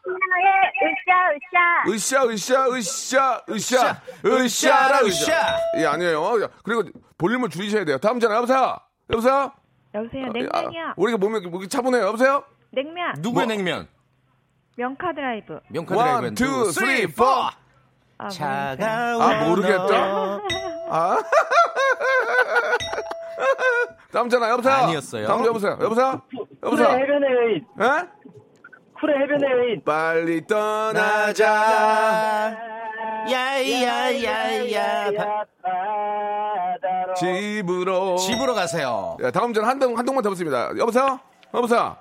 으쌰 1.87 1.87
으쌰. 1.87 2.25
으쌰, 2.25 2.25
으쌰, 2.27 2.67
으쌰, 2.69 3.43
으쌰, 3.49 4.01
으쌰라, 4.25 4.99
으쌰. 4.99 5.07
으쌰. 5.07 5.59
예, 5.77 5.85
아니에요. 5.85 6.49
그리고 6.63 6.83
볼륨을 7.17 7.49
줄이셔야 7.49 7.85
돼요. 7.85 7.97
다음 7.97 8.19
전화 8.19 8.35
여보세요. 8.37 8.77
여보세요. 9.09 9.53
여보세요 9.93 10.25
아, 10.25 10.29
냉면이요. 10.33 10.93
우리가 10.97 11.17
몸에 11.17 11.39
목이 11.39 11.67
차분해요. 11.69 12.07
여보세요. 12.07 12.43
냉면. 12.71 13.15
누구의 13.19 13.47
뭐? 13.47 13.55
냉면? 13.55 13.87
명카 14.75 15.13
드라이브. 15.13 15.59
명카 15.69 15.95
드라이브 15.95 16.25
one, 16.25 16.35
two, 16.35 16.71
three, 16.71 17.07
four. 17.07 17.25
아, 18.17 18.29
차가운 18.29 19.21
아, 19.21 19.43
모르겠다. 19.45 20.39
아. 20.89 21.19
다음 24.11 24.29
전화 24.29 24.49
여보세요. 24.49 24.73
아니었어요. 24.73 25.27
다음 25.27 25.45
여보세요. 25.45 25.77
여보세요. 25.81 26.21
여보세요. 26.63 26.87
쿨의 26.87 27.01
해변의 27.03 27.29
여인. 27.31 27.65
예? 27.81 28.07
쿨의 28.99 29.15
해변의 29.21 29.51
여인. 29.51 29.83
빨리 29.83 30.47
떠나자. 30.47 31.45
야야야야 33.29 34.65
집으로. 37.15 38.15
집으로 38.17 38.53
가세요. 38.55 39.17
야, 39.21 39.31
다음 39.31 39.53
전화 39.53 39.67
한 39.69 39.79
통, 39.79 39.97
한 39.97 40.05
통만 40.05 40.23
더 40.23 40.29
붙습니다. 40.29 40.71
여보세요? 40.77 41.19
여보세요? 41.53 41.97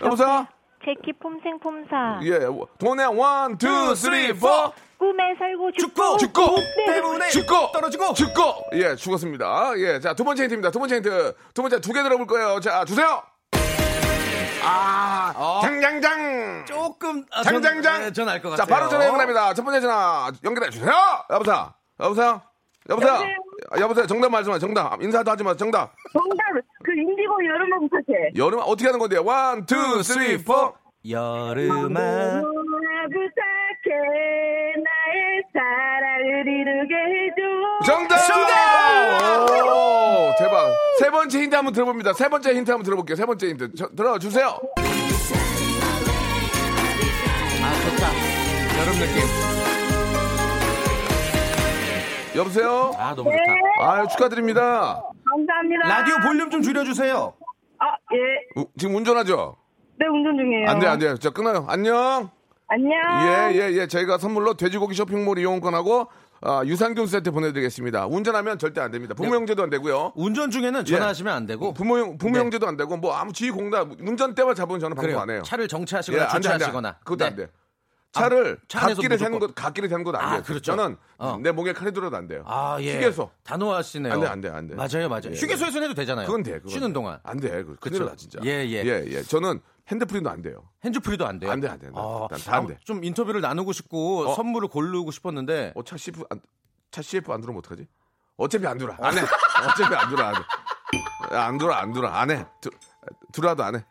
여보세요? 0.00 0.46
젝키 0.84 1.12
폼생 1.14 1.58
폼사. 1.58 2.20
예, 2.22 2.38
돈에 2.78 3.04
one, 3.04 3.58
two, 3.58 3.94
three, 3.94 4.32
four. 4.32 4.72
꿈에 4.98 5.34
살고 5.38 5.70
죽고. 5.72 6.16
죽고 6.18 6.42
죽고! 6.44 6.56
때문에 6.86 7.28
죽고! 7.28 7.72
떨어지고 7.72 8.14
죽고! 8.14 8.42
예, 8.74 8.96
죽었습니다. 8.96 9.72
예, 9.78 10.00
자, 10.00 10.12
두 10.14 10.24
번째 10.24 10.42
힌트입니다. 10.44 10.70
두 10.72 10.78
번째 10.80 10.96
힌트. 10.96 11.34
두 11.54 11.62
번째 11.62 11.80
두 11.80 11.92
개 11.92 12.02
들어볼 12.02 12.26
거예요. 12.26 12.58
자, 12.60 12.84
주세요! 12.84 13.22
아, 14.64 15.32
어. 15.36 15.60
장장장! 15.62 16.64
조금 16.66 17.24
아, 17.32 17.42
장장장! 17.42 18.12
전 18.12 18.28
알 18.28 18.42
것 18.42 18.50
자, 18.56 18.64
같아요. 18.64 18.74
바로 18.76 18.88
전화 18.90 19.06
연결합니다. 19.06 19.54
첫 19.54 19.62
번째 19.64 19.80
전화 19.80 20.30
연결해 20.44 20.70
주세요! 20.70 20.92
여보세요? 21.30 21.72
여보세요? 22.00 22.42
여보세요? 22.90 23.12
아, 23.70 23.80
여보세요? 23.80 24.06
정답 24.06 24.30
말씀하세요. 24.30 24.60
정답. 24.60 25.00
인사도 25.02 25.30
하지 25.30 25.44
마. 25.44 25.54
정답. 25.54 25.92
정답 26.12 26.36
그 26.84 26.92
인디고 26.92 27.44
여름은 27.44 27.88
부탁해. 27.88 28.30
여름 28.36 28.58
어떻게 28.60 28.86
하는 28.86 28.98
건데요? 28.98 29.22
one, 29.24 29.64
two, 29.64 30.02
three, 30.02 30.42
four. 30.42 30.74
여름아 31.08 32.42
부탁해 33.12 33.67
나의 33.94 35.42
사랑을 35.52 36.46
이루게 36.46 36.94
해줘. 36.94 37.86
정답! 37.86 38.16
정답! 38.18 39.66
오, 39.66 40.34
대박. 40.38 40.70
세 40.98 41.10
번째 41.10 41.38
힌트 41.42 41.54
한번 41.54 41.72
들어봅니다. 41.74 42.12
세 42.12 42.28
번째 42.28 42.54
힌트 42.54 42.70
한번 42.70 42.84
들어볼게요. 42.84 43.16
세 43.16 43.24
번째 43.26 43.48
힌트. 43.48 43.74
저, 43.76 43.88
들어주세요. 43.88 44.46
아 47.60 47.74
좋다 47.82 48.08
여름 48.80 48.92
느낌 48.98 49.22
여보세요? 52.36 52.92
아 52.96 53.14
너무 53.14 53.30
좋다 53.30 53.52
아유, 53.80 54.06
축하드립니다. 54.10 55.02
감사합니다. 55.28 55.88
라디오 55.88 56.16
볼륨 56.24 56.50
좀 56.50 56.62
줄여주세요 56.62 57.34
아 57.80 57.84
예. 58.14 58.60
우- 58.60 58.66
지금 58.78 58.94
운전하죠? 58.96 59.56
네 59.98 60.06
운전 60.06 60.36
중이에요. 60.36 60.68
안 60.70 60.78
돼, 60.78 60.86
안 60.86 60.98
돼. 60.98 61.16
자, 61.18 61.30
끊어요. 61.30 61.66
안녕. 61.68 62.30
안녕. 62.68 62.92
예, 63.22 63.54
예, 63.54 63.72
예. 63.72 63.86
저희가 63.86 64.18
선물로 64.18 64.54
돼지고기 64.54 64.94
쇼핑몰 64.94 65.38
이용권하고 65.38 66.08
아, 66.40 66.62
유산균 66.64 67.06
세트 67.06 67.30
보내드리겠습니다. 67.32 68.06
운전하면 68.06 68.58
절대 68.58 68.80
안 68.80 68.90
됩니다. 68.90 69.14
부모 69.14 69.34
형제도 69.34 69.62
안 69.62 69.70
되고요. 69.70 70.12
운전 70.14 70.50
중에는 70.50 70.84
전화하시면 70.84 71.34
안 71.34 71.46
되고 71.46 71.72
부모 71.72 71.98
형, 71.98 72.18
부모 72.18 72.34
네. 72.34 72.40
형제도 72.40 72.68
안 72.68 72.76
되고 72.76 72.96
뭐 72.96 73.14
아무 73.14 73.32
지휘 73.32 73.50
공단 73.50 73.96
운전 74.00 74.34
때만 74.34 74.54
잡으면 74.54 74.80
저는 74.80 74.94
방송 74.96 75.08
그래요 75.08 75.20
안 75.20 75.30
해요. 75.30 75.42
차를 75.44 75.64
예, 75.64 75.68
정차하시거나 75.68 76.22
안 76.22 76.28
돼, 76.28 76.34
안 76.36 76.40
돼. 76.40 76.48
주차하시거나 76.48 76.92
그것도 77.04 77.16
네. 77.18 77.24
안 77.26 77.36
돼. 77.36 77.48
차를 78.12 78.58
차 78.68 78.84
안에서 78.84 79.02
갓길에 79.02 79.14
무조건. 79.16 79.26
대는 79.32 79.38
것, 79.40 79.54
갓길에 79.54 79.88
대는 79.88 80.04
것도 80.04 80.18
안 80.18 80.24
아, 80.24 80.30
돼요. 80.34 80.42
그렇죠. 80.46 80.62
저는 80.76 80.96
어. 81.18 81.38
내 81.42 81.50
목에 81.52 81.72
칼이 81.72 81.92
들어도 81.92 82.16
안 82.16 82.26
돼요. 82.26 82.42
아, 82.46 82.78
예. 82.80 82.96
휴게소. 82.96 83.30
단호하시네요. 83.44 84.12
안 84.12 84.20
돼, 84.20 84.26
안 84.26 84.40
돼, 84.40 84.48
안 84.48 84.66
돼. 84.66 84.74
맞아요, 84.76 85.08
맞아요. 85.08 85.30
예. 85.30 85.34
휴게소에서는 85.34 85.82
해도 85.84 85.94
되잖아요. 85.94 86.26
그건 86.26 86.42
돼. 86.42 86.52
그건 86.54 86.70
쉬는 86.70 86.88
돼. 86.88 86.92
동안. 86.94 87.18
안 87.22 87.38
돼. 87.38 87.48
그 87.64 87.76
큰일 87.80 87.98
그쵸. 87.98 88.04
나 88.06 88.16
진짜. 88.16 88.38
예, 88.44 88.64
예. 88.66 88.82
예, 88.84 89.04
예. 89.08 89.22
저는 89.22 89.60
핸드프리도 89.90 90.28
안 90.30 90.42
돼요. 90.42 90.68
핸즈프리도 90.84 91.26
안 91.26 91.38
돼요. 91.38 91.50
안 91.50 91.60
돼, 91.60 91.68
안 91.68 91.78
돼, 91.78 91.86
안 91.86 91.92
돼. 91.94 91.98
아, 92.00 92.26
난 92.30 92.40
다안 92.40 92.64
아, 92.64 92.66
돼. 92.66 92.78
좀 92.84 93.02
인터뷰를 93.04 93.40
나누고 93.40 93.72
싶고 93.72 94.28
어? 94.28 94.34
선물을 94.34 94.68
고르고 94.68 95.10
싶었는데 95.10 95.72
어, 95.74 95.82
차 95.82 95.96
CF 95.96 96.24
안, 96.30 96.40
차 96.90 97.02
CF 97.02 97.32
안 97.32 97.40
들어오면 97.40 97.60
어떡하지? 97.60 97.86
어차피 98.36 98.66
안 98.66 98.78
들어. 98.78 98.94
안 99.00 99.16
해. 99.16 99.20
어차피 99.22 99.94
안 99.94 100.10
들어. 100.10 100.24
안 100.24 100.34
해. 100.36 100.40
안 101.30 101.58
들어, 101.58 101.72
안 101.74 101.92
들어. 101.92 102.08
안 102.08 102.30
해. 102.30 102.46
들, 102.60 102.70
들어와도 103.32 103.64
안 103.64 103.76
해. 103.76 103.84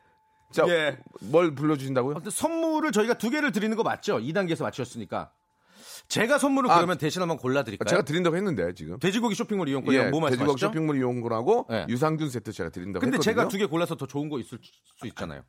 자, 0.53 0.63
예. 0.69 0.97
뭘 1.21 1.53
불러주신다고요? 1.53 2.13
아무튼 2.15 2.31
선물을 2.31 2.91
저희가 2.93 3.15
두 3.15 3.29
개를 3.29 3.51
드리는 3.51 3.75
거 3.75 3.83
맞죠? 3.83 4.17
2단계에서 4.17 4.63
맞추셨으니까. 4.63 5.31
제가 6.07 6.37
선물을 6.37 6.71
아, 6.71 6.75
그러면 6.75 6.97
대신 6.97 7.21
한번 7.21 7.37
골라드릴까요? 7.37 7.89
제가 7.89 8.03
드린다고 8.03 8.37
했는데, 8.37 8.73
지금. 8.73 8.97
돼지고기 8.99 9.35
쇼핑몰 9.35 9.67
이용권 9.67 9.93
예, 9.93 9.97
뭐 10.09 10.21
돼지고기 10.21 10.21
말씀하시죠? 10.37 10.67
쇼핑몰 10.67 10.95
이용권하고 10.97 11.67
예. 11.71 11.85
유산균 11.89 12.29
세트 12.29 12.53
제가 12.53 12.69
드린다고 12.69 13.01
근데 13.01 13.15
했거든요. 13.15 13.21
제가 13.33 13.47
두 13.49 13.57
개 13.57 13.65
골라서 13.65 13.95
더 13.95 14.05
좋은 14.07 14.29
거 14.29 14.39
있을 14.39 14.57
수 14.95 15.05
있잖아요. 15.07 15.41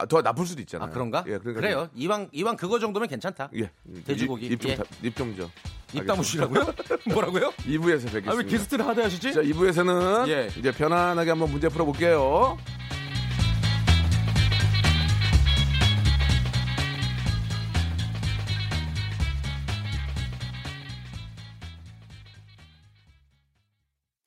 아, 0.00 0.06
더 0.06 0.22
나쁠 0.22 0.46
수도 0.46 0.62
있잖아요. 0.62 0.88
아 0.88 0.90
그런가? 0.90 1.18
예, 1.26 1.36
그러니까 1.38 1.52
그래요. 1.60 1.88
이왕 1.94 2.28
이왕 2.32 2.56
그거 2.56 2.78
정도면 2.78 3.08
괜찮다. 3.08 3.50
예. 3.56 3.70
돼지고기. 4.04 4.46
입좀 4.46 4.70
예. 4.70 4.78
입좀 5.02 5.36
줘. 5.36 5.50
입 5.92 6.06
다무시라고요? 6.06 6.66
뭐라고요? 7.12 7.50
2부에서 7.66 8.04
뵙겠습니다. 8.04 8.32
아 8.32 8.34
왜 8.36 8.44
게스트를 8.44 8.86
하대 8.86 9.02
하시지? 9.02 9.32
자, 9.34 9.42
2부에서는 9.42 10.28
예. 10.28 10.48
이제 10.56 10.72
편안하게 10.72 11.30
한번 11.30 11.50
문제 11.50 11.68
풀어 11.68 11.84
볼게요. 11.84 12.56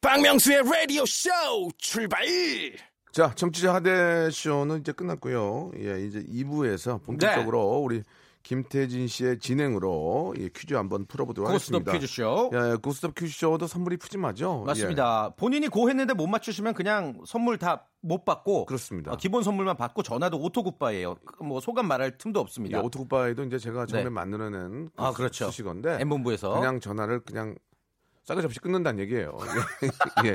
박명수의 0.02 0.64
라디오 0.64 1.06
쇼 1.06 1.30
출발! 1.78 2.24
자, 3.14 3.32
정치자 3.36 3.76
하대 3.76 4.30
쇼는 4.32 4.80
이제 4.82 4.92
끝났고요. 4.92 5.72
예, 5.78 6.04
이제 6.04 6.22
2부에서 6.24 7.02
본격적으로 7.04 7.60
네. 7.78 7.86
우리 7.86 8.04
김태진 8.42 9.08
씨의 9.08 9.38
진행으로 9.38 10.34
예, 10.40 10.50
퀴즈 10.50 10.74
한번 10.74 11.06
풀어보도록 11.06 11.50
고스톱 11.50 11.88
하겠습니다. 11.88 11.92
퀴즈쇼. 11.94 12.52
예, 12.54 12.76
고스톱 12.82 13.14
퀴즈쇼도 13.16 13.68
선물이 13.68 13.98
푸짐하죠. 13.98 14.64
맞습니다. 14.66 15.30
본인이 15.38 15.68
고했는데 15.68 16.16
못 16.16 16.26
맞추시면 16.28 16.74
그냥 16.74 17.22
선물 17.26 17.58
다 17.58 17.86
못 18.04 18.26
받고 18.26 18.66
그렇습니다. 18.66 19.14
어, 19.14 19.16
기본 19.16 19.44
선물만 19.44 19.78
받고 19.78 20.04
전화도 20.04 20.38
오토굿바예요. 20.38 21.16
뭐 21.42 21.62
소감 21.62 21.88
말할 21.88 22.18
틈도 22.18 22.40
예, 22.40 22.42
없습니다. 22.42 22.78
예, 22.78 22.82
오토굿바이도 22.82 23.44
이제 23.46 23.58
제가 23.58 23.86
처음에 23.86 24.04
네. 24.04 24.10
만들어낸 24.10 24.90
그 24.96 25.04
아, 25.04 25.12
그렇죠. 25.14 25.46
수식어인데 25.46 26.00
M본부에서 26.02 26.54
그냥 26.54 26.82
전화를 26.82 27.22
그냥 27.22 27.56
싸가지 28.24 28.46
없이 28.46 28.60
끊는다는 28.60 29.02
얘기예요. 29.04 29.38
예, 30.26 30.30
예. 30.30 30.34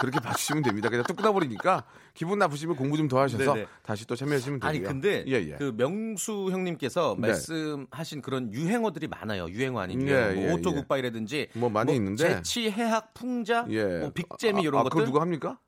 그렇게 0.00 0.20
봐주시면 0.20 0.62
됩니다. 0.62 0.88
그냥 0.88 1.04
뚝 1.06 1.16
끊어버리니까 1.16 1.84
기분 2.14 2.38
나쁘시면 2.38 2.76
공부 2.76 2.96
좀 2.96 3.06
더 3.08 3.20
하셔서 3.20 3.54
네네. 3.54 3.66
다시 3.82 4.06
또 4.06 4.16
참여하시면 4.16 4.60
되고요. 4.60 4.68
아니 4.68 4.80
근데 4.82 5.22
예, 5.28 5.32
예. 5.34 5.56
그 5.56 5.72
명수 5.76 6.48
형님께서 6.50 7.14
네. 7.18 7.28
말씀하신 7.28 8.22
그런 8.22 8.52
유행어들이 8.52 9.06
많아요. 9.06 9.46
유행어 9.48 9.80
아닌 9.80 10.02
예, 10.02 10.06
유행어. 10.12 10.30
예, 10.42 10.46
뭐 10.46 10.54
auto 10.54 10.74
goodbye라든지 10.74 11.48
뭐 11.54 11.68
많이 11.68 11.94
있는데. 11.94 12.36
재치, 12.36 12.70
해학, 12.70 13.12
풍자, 13.14 13.66
예. 13.68 13.98
뭐 14.00 14.10
빅재미 14.10 14.60
아, 14.60 14.62
이런 14.62 14.80
아, 14.80 14.82
것들. 14.84 14.90
그거 14.90 15.04
누가 15.04 15.20
합니까? 15.20 15.58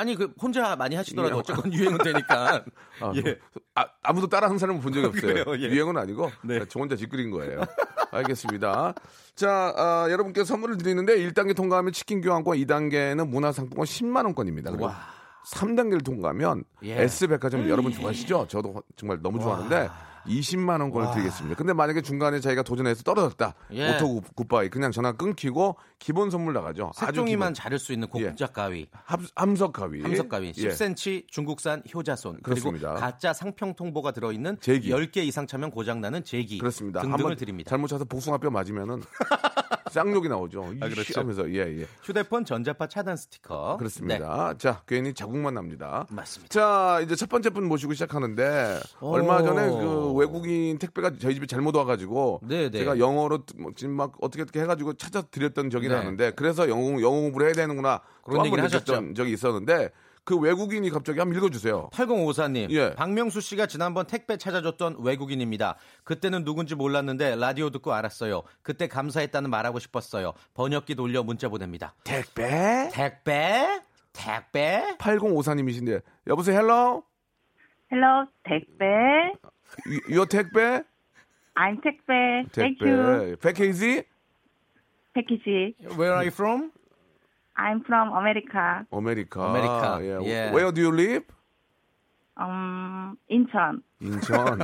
아니 0.00 0.14
그 0.14 0.32
혼자 0.40 0.74
많이 0.76 0.96
하시더라도 0.96 1.34
예. 1.36 1.38
어쨌건 1.40 1.70
유행은 1.70 1.98
되니까. 1.98 2.64
아, 3.00 3.12
예. 3.16 3.38
아, 3.74 3.84
아무도 4.02 4.28
따라하는 4.28 4.58
사람은 4.58 4.80
본 4.80 4.94
적이 4.94 5.06
없어요. 5.12 5.44
그래요, 5.44 5.44
예. 5.58 5.68
유행은 5.70 5.94
아니고 5.98 6.30
네. 6.42 6.64
저 6.70 6.80
혼자 6.80 6.96
짓거린 6.96 7.30
거예요. 7.30 7.60
알겠습니다. 8.10 8.94
자, 9.34 9.74
아, 9.76 10.06
여러분께 10.10 10.44
선물을 10.44 10.78
드리는데 10.78 11.18
1단계 11.18 11.54
통과하면 11.54 11.92
치킨 11.92 12.22
교환권, 12.22 12.56
2단계는 12.56 13.28
문화상품권 13.28 13.84
10만 13.84 14.24
원권입니다. 14.24 14.70
그리고 14.70 14.86
와. 14.86 14.96
3단계를 15.52 16.02
통과하면 16.02 16.64
예. 16.82 17.02
S백화점 17.02 17.68
여러분 17.68 17.92
좋아하시죠? 17.92 18.46
저도 18.48 18.82
정말 18.96 19.18
너무 19.20 19.38
좋아하는데 19.38 19.90
20만 20.26 20.80
원권을 20.80 21.12
드리겠습니다. 21.12 21.56
근데 21.56 21.72
만약에 21.72 22.02
중간에 22.02 22.40
자기가 22.40 22.62
도전해서 22.62 23.02
떨어졌다. 23.02 23.54
예. 23.72 23.94
auto 23.96 24.20
goodbye 24.36 24.68
그냥 24.68 24.92
전화 24.92 25.12
끊기고 25.12 25.76
기본 25.98 26.30
선물 26.30 26.52
나가죠. 26.54 26.92
색종이만. 26.94 27.54
자를 27.54 27.78
수 27.78 27.92
있는 27.92 28.08
곡작 28.08 28.52
가위, 28.52 28.86
함, 29.04 29.26
함석 29.34 29.72
가위. 29.72 30.02
함석 30.02 30.28
가위, 30.28 30.52
예. 30.56 30.68
10cm 30.68 31.28
중국산 31.28 31.82
효자손, 31.92 32.40
그렇습니다. 32.42 32.88
그리고 32.94 33.00
가짜 33.00 33.32
상평 33.32 33.74
통보가 33.74 34.12
들어 34.12 34.32
있는 34.32 34.56
제기. 34.60 34.90
10개 34.90 35.18
이상 35.18 35.46
차면 35.46 35.70
고장 35.70 36.00
나는 36.00 36.24
제기 36.24 36.58
그렇습니다. 36.58 37.02
등등을 37.02 37.36
드립니다. 37.36 37.68
잘못 37.70 37.88
차서 37.88 38.04
복숭아뼈 38.04 38.50
맞으면은 38.50 39.02
쌍욕이 39.90 40.28
나오죠. 40.28 40.72
아, 40.80 40.88
그렇죠. 40.88 41.20
하면서 41.20 41.50
예 41.50 41.80
예. 41.80 41.86
휴대폰 42.02 42.44
전자파 42.44 42.86
차단 42.86 43.16
스티커. 43.16 43.72
네, 43.72 43.78
그렇습니다. 43.78 44.54
자 44.56 44.82
괜히 44.86 45.12
자국만 45.12 45.54
납니다. 45.54 46.06
맞습니다. 46.10 46.48
자 46.52 47.00
이제 47.02 47.16
첫 47.16 47.28
번째 47.28 47.50
분 47.50 47.66
모시고 47.66 47.92
시작하는데 47.94 48.80
오. 49.00 49.10
얼마 49.14 49.42
전에 49.42 49.68
그 49.68 50.09
외국인 50.12 50.78
택배가 50.78 51.12
저희 51.18 51.34
집에 51.34 51.46
잘못 51.46 51.76
와가지고 51.76 52.40
네, 52.44 52.70
네. 52.70 52.78
제가 52.78 52.98
영어로 52.98 53.44
뭐 53.58 53.72
지금 53.74 53.94
막 53.94 54.12
어떻게 54.20 54.42
어떻게 54.42 54.60
해가지고 54.60 54.94
찾아 54.94 55.22
드렸던 55.22 55.70
적이 55.70 55.88
네. 55.88 55.94
나는데 55.94 56.32
그래서 56.32 56.68
영어 56.68 57.00
영어 57.00 57.20
공부를 57.20 57.48
해야 57.48 57.54
되는구나 57.54 58.00
그런 58.22 58.46
얘기를 58.46 58.62
하셨죠. 58.64 59.14
적이 59.14 59.32
있었는데 59.32 59.90
그 60.24 60.38
외국인이 60.38 60.88
갑자기 60.90 61.18
한번 61.18 61.36
읽어주세요. 61.38 61.90
8054님, 61.92 62.70
예. 62.70 62.94
박명수 62.94 63.40
씨가 63.40 63.66
지난번 63.66 64.06
택배 64.06 64.36
찾아줬던 64.36 64.98
외국인입니다. 65.00 65.76
그때는 66.04 66.44
누군지 66.44 66.74
몰랐는데 66.74 67.36
라디오 67.36 67.70
듣고 67.70 67.92
알았어요. 67.92 68.42
그때 68.62 68.86
감사했다는 68.86 69.50
말하고 69.50 69.78
싶었어요. 69.78 70.32
번역기 70.54 70.94
돌려 70.94 71.22
문자 71.22 71.48
보냅니다. 71.48 71.94
택배 72.04 72.90
택배? 72.92 73.80
택배? 74.12 74.96
8054님이신데 74.98 76.02
여보세요 76.26 76.58
hello 76.58 77.02
hello 77.92 78.26
택배. 78.44 78.84
요 80.12 80.24
택배 80.24 80.82
I'm 81.54 81.82
택배. 81.82 82.44
Thank 82.52 82.80
you. 82.80 83.36
택배 83.36 83.52
package 83.52 84.04
package. 85.12 85.74
Where 85.98 86.12
are 86.12 86.24
you 86.24 86.32
from? 86.32 86.70
I'm 87.56 87.84
from 87.84 88.16
America. 88.16 88.84
America. 88.90 89.50
America. 89.50 89.98
예. 90.02 90.18
예. 90.24 90.50
Where 90.50 90.72
do 90.72 90.82
you 90.82 90.94
live? 90.94 91.26
음, 92.40 93.14
인천. 93.28 93.82
인천. 94.00 94.58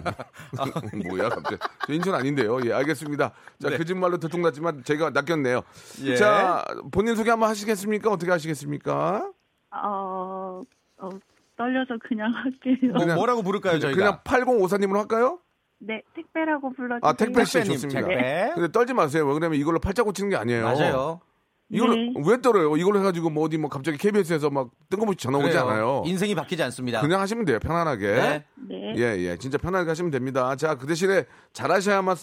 뭐야, 1.06 1.28
갑자기. 1.28 1.58
저 1.86 1.92
인천 1.92 2.14
아닌데요. 2.14 2.58
예, 2.64 2.72
알겠습니다. 2.72 3.32
자, 3.60 3.68
네. 3.68 3.76
거짓말로 3.76 4.16
들통났지만 4.16 4.82
제가 4.84 5.10
낚였네요. 5.10 5.62
예. 6.04 6.16
자, 6.16 6.64
본인 6.90 7.14
소개 7.16 7.28
한번 7.28 7.50
하시겠습니까? 7.50 8.10
어떻게 8.10 8.30
하시겠습니까? 8.30 9.30
어, 9.72 10.62
어, 10.98 11.10
떨려서 11.56 11.94
그냥 12.08 12.32
할게요. 12.36 12.92
뭐, 12.92 13.00
그냥- 13.00 13.16
뭐라고 13.16 13.42
부를까요, 13.42 13.78
저희가? 13.78 13.96
그냥 13.96 14.20
8054님으로 14.24 14.96
할까요? 14.98 15.38
네, 15.78 16.02
택배라고 16.14 16.72
불러주세요. 16.72 17.00
아, 17.02 17.12
택배 17.12 17.44
씨 17.44 17.54
택배님, 17.54 17.74
좋습니다. 17.76 18.00
택배. 18.08 18.50
근데 18.54 18.72
떨지 18.72 18.94
마세요. 18.94 19.26
왜냐면 19.26 19.54
이걸로 19.58 19.78
팔자 19.78 20.02
고치는 20.04 20.30
게 20.30 20.36
아니에요. 20.36 20.64
맞아요. 20.64 21.20
이걸로 21.68 21.94
네. 21.96 22.14
왜 22.26 22.40
떨어요? 22.40 22.76
이걸로 22.76 23.00
해가지고 23.00 23.28
뭐 23.28 23.44
어디 23.44 23.58
뭐 23.58 23.68
갑자기 23.68 23.98
KBS에서 23.98 24.50
막 24.50 24.70
뜬금없이 24.88 25.18
전화 25.24 25.38
오지 25.38 25.48
그래요. 25.48 25.62
않아요. 25.68 26.02
인생이 26.06 26.34
바뀌지 26.36 26.62
않습니다. 26.62 27.00
그냥 27.00 27.20
하시면 27.20 27.44
돼요. 27.44 27.58
편안하게. 27.58 28.06
네. 28.14 28.44
네. 28.68 28.94
예, 28.96 29.02
예. 29.18 29.36
진짜 29.36 29.58
편하게 29.58 29.88
하시면 29.88 30.12
됩니다. 30.12 30.54
자, 30.56 30.76
그 30.76 30.86
대신에 30.86 31.24
잘하셔야만, 31.52 32.16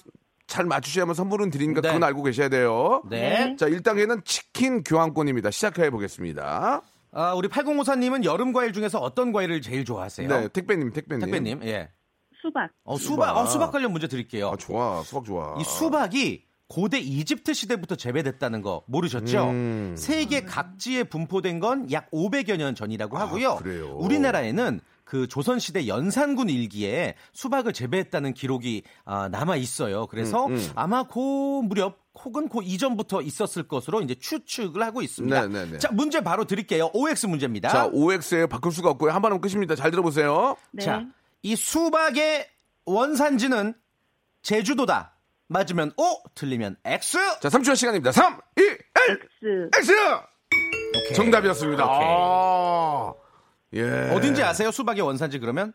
잘 0.47 0.65
맞추셔야만 0.65 1.13
선물은 1.13 1.49
드리니까 1.51 1.81
네. 1.81 1.89
그건 1.89 2.03
알고 2.05 2.23
계셔야 2.23 2.47
돼요. 2.49 3.03
네. 3.09 3.55
자, 3.59 3.67
1단계는 3.67 4.23
치킨 4.23 4.81
교환권입니다. 4.83 5.51
시작해 5.51 5.89
보겠습니다. 5.89 6.81
아, 7.13 7.33
우리 7.33 7.47
8054님은 7.47 8.23
여름 8.23 8.53
과일 8.53 8.73
중에서 8.73 8.99
어떤 8.99 9.31
과일을 9.31 9.61
제일 9.61 9.85
좋아하세요? 9.85 10.27
네, 10.27 10.47
택배님, 10.49 10.91
택배님. 10.93 11.21
택배님, 11.21 11.63
예. 11.63 11.89
수박. 12.41 12.69
어, 12.83 12.97
수박, 12.97 13.27
수박. 13.29 13.37
어, 13.37 13.45
수박 13.45 13.71
관련 13.71 13.91
문제 13.91 14.07
드릴게요. 14.07 14.49
아, 14.49 14.55
좋아. 14.57 15.01
수박 15.03 15.25
좋아. 15.25 15.55
이 15.59 15.63
수박이 15.63 16.43
고대 16.67 16.97
이집트 16.99 17.53
시대부터 17.53 17.95
재배됐다는 17.95 18.61
거 18.63 18.83
모르셨죠? 18.87 19.49
음. 19.49 19.95
세계 19.97 20.43
각지에 20.43 21.03
분포된 21.03 21.59
건 21.59 21.87
약 21.91 22.09
500여 22.11 22.57
년 22.57 22.73
전이라고 22.73 23.17
하고요. 23.17 23.51
아, 23.51 23.55
그래요? 23.57 23.95
우리나라에는 23.97 24.79
그 25.13 25.27
조선시대 25.27 25.87
연산군 25.87 26.49
일기에 26.49 27.13
수박을 27.33 27.71
재배했다는 27.71 28.33
기록이 28.33 28.81
아, 29.05 29.29
남아 29.29 29.57
있어요. 29.57 30.07
그래서 30.07 30.47
음, 30.47 30.55
음. 30.55 30.71
아마 30.73 31.03
그 31.03 31.19
무렵 31.19 31.99
혹은 32.15 32.49
그 32.49 32.63
이전부터 32.63 33.21
있었을 33.21 33.67
것으로 33.67 34.01
이제 34.01 34.15
추측을 34.15 34.81
하고 34.81 35.03
있습니다. 35.03 35.47
네, 35.49 35.65
네, 35.65 35.71
네. 35.73 35.77
자, 35.77 35.91
문제 35.91 36.21
바로 36.21 36.45
드릴게요. 36.45 36.89
OX 36.95 37.27
문제입니다. 37.27 37.69
자, 37.69 37.85
OX에 37.93 38.47
바꿀 38.47 38.71
수가 38.71 38.89
없고요. 38.89 39.11
한번 39.11 39.33
하면 39.33 39.41
끝입니다. 39.41 39.75
잘 39.75 39.91
들어보세요. 39.91 40.57
네. 40.71 40.83
자, 40.83 41.05
이 41.43 41.55
수박의 41.55 42.47
원산지는 42.85 43.75
제주도다. 44.41 45.15
맞으면 45.47 45.91
O, 45.95 46.23
틀리면 46.33 46.77
X. 46.83 47.19
자, 47.39 47.49
3초 47.49 47.75
시간입니다. 47.75 48.11
3, 48.11 48.39
2, 48.57 48.61
1, 48.61 48.79
X. 49.75 49.91
X! 49.91 49.93
오케이. 50.97 51.13
정답이었습니다. 51.13 51.85
오케이. 51.85 52.07
아, 52.09 53.13
예. 53.73 54.11
어딘지 54.13 54.43
아세요? 54.43 54.71
수박의 54.71 55.01
원산지 55.01 55.39
그러면? 55.39 55.73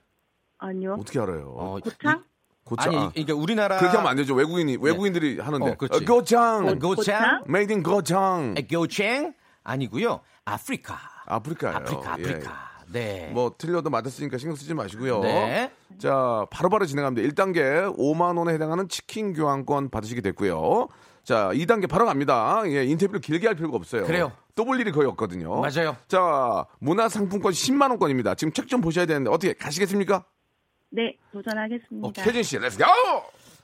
아니요. 0.59 0.97
어떻게 1.01 1.21
알아요? 1.21 1.55
어, 1.57 1.79
고창? 1.83 2.25
고창. 2.65 2.89
아니, 2.95 2.97
아, 2.97 3.11
그러니까 3.11 3.35
우리나라 3.35 3.79
그렇게 3.79 3.97
하면 3.97 4.11
안 4.11 4.17
되죠. 4.17 4.35
외국인이, 4.35 4.77
외국인들이 4.81 5.41
하는데. 5.41 5.71
어, 5.71 5.75
그렇지. 5.77 6.05
어, 6.05 6.07
고창. 6.07 6.79
고창, 6.79 7.43
made 7.47 7.73
in 7.73 7.83
고창. 7.83 8.55
고창 8.71 9.35
아니고요. 9.65 10.21
아프리카. 10.45 10.99
아프리카예요. 11.27 11.77
아프리카, 11.77 12.03
예. 12.03 12.23
아프리카. 12.23 12.69
네. 12.91 13.31
뭐 13.33 13.55
틀려도 13.57 13.91
맞았으니까 13.91 14.39
신경 14.39 14.57
쓰지 14.57 14.75
마시고요. 14.75 15.21
네. 15.21 15.71
자, 15.99 16.47
바로 16.51 16.69
바로 16.71 16.87
진행합니다. 16.87 17.29
1단계 17.29 17.95
5만 17.97 18.39
원에 18.39 18.55
해당하는 18.55 18.89
치킨 18.89 19.35
교환권 19.35 19.91
받으시게 19.91 20.23
됐고요. 20.23 20.89
자, 21.29 21.51
2단계 21.53 21.87
바로 21.87 22.07
갑니다. 22.07 22.63
예, 22.69 22.87
인터뷰를 22.87 23.21
길게 23.21 23.47
할 23.49 23.55
필요가 23.55 23.77
없어요. 23.77 24.07
그래요. 24.07 24.33
또 24.55 24.65
볼 24.65 24.81
일이 24.81 24.91
거의 24.91 25.07
없거든요. 25.09 25.61
맞아요. 25.61 25.95
자, 26.09 26.65
문화상품권 26.79 27.53
10만 27.53 27.91
원권입니다. 27.91 28.35
지금 28.35 28.51
책 28.55 28.67
좀 28.67 28.81
보셔야 28.81 29.05
되는데 29.05 29.29
어떻게 29.29 29.53
가시겠습니까? 29.53 30.25
네, 30.89 31.19
도전하겠습니다. 31.31 32.23
혜진 32.23 32.43
씨, 32.43 32.57
let's 32.59 32.79
go! 32.79 32.85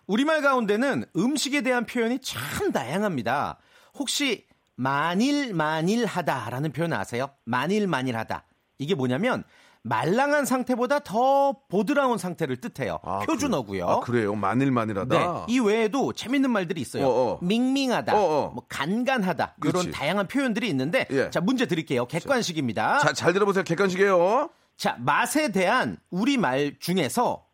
우리말 0.07 0.43
가운데는 0.43 1.07
음식에 1.17 1.63
대한 1.63 1.87
표현이 1.87 2.19
참 2.21 2.71
다양합니다. 2.71 3.57
혹시 3.95 4.47
만일 4.77 5.55
만일하다라는 5.55 6.71
표현 6.73 6.93
아세요? 6.93 7.31
만일 7.45 7.87
만일하다. 7.87 8.45
이게 8.77 8.95
뭐냐면 8.95 9.43
말랑한 9.85 10.47
상태보다 10.47 11.01
더 11.01 11.55
보드라운 11.69 12.17
상태를 12.17 12.57
뜻해요. 12.57 12.99
아, 13.03 13.19
표준어고요. 13.21 13.87
아, 13.87 14.01
그래요? 14.01 14.35
마늘마늘하다. 14.35 15.17
네. 15.17 15.45
이 15.49 15.61
외에도 15.61 16.15
재밌는 16.15 16.51
말들이 16.51 16.81
있어요. 16.81 17.07
어, 17.07 17.33
어. 17.35 17.39
밍밍하다, 17.43 18.17
어, 18.17 18.19
어. 18.19 18.51
뭐 18.55 18.65
간간하다 18.69 19.57
이런 19.63 19.73
그렇지. 19.73 19.91
다양한 19.91 20.27
표현들이 20.27 20.69
있는데 20.71 21.07
예. 21.11 21.29
자 21.29 21.41
문제 21.43 21.67
드릴게요. 21.67 22.07
객관식입니다. 22.07 23.01
자, 23.01 23.13
잘 23.13 23.35
들어보세요. 23.35 23.63
객관식이에요. 23.63 24.49
자, 24.79 24.97
맛에 24.99 25.53
대한 25.53 25.99
우리 26.11 26.39
말 26.39 26.77
중에서 26.81 27.45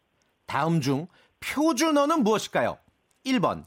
다음 0.46 0.80
중 0.80 1.08
표준어는 1.40 2.22
무엇일까요? 2.22 2.78
1번 3.26 3.64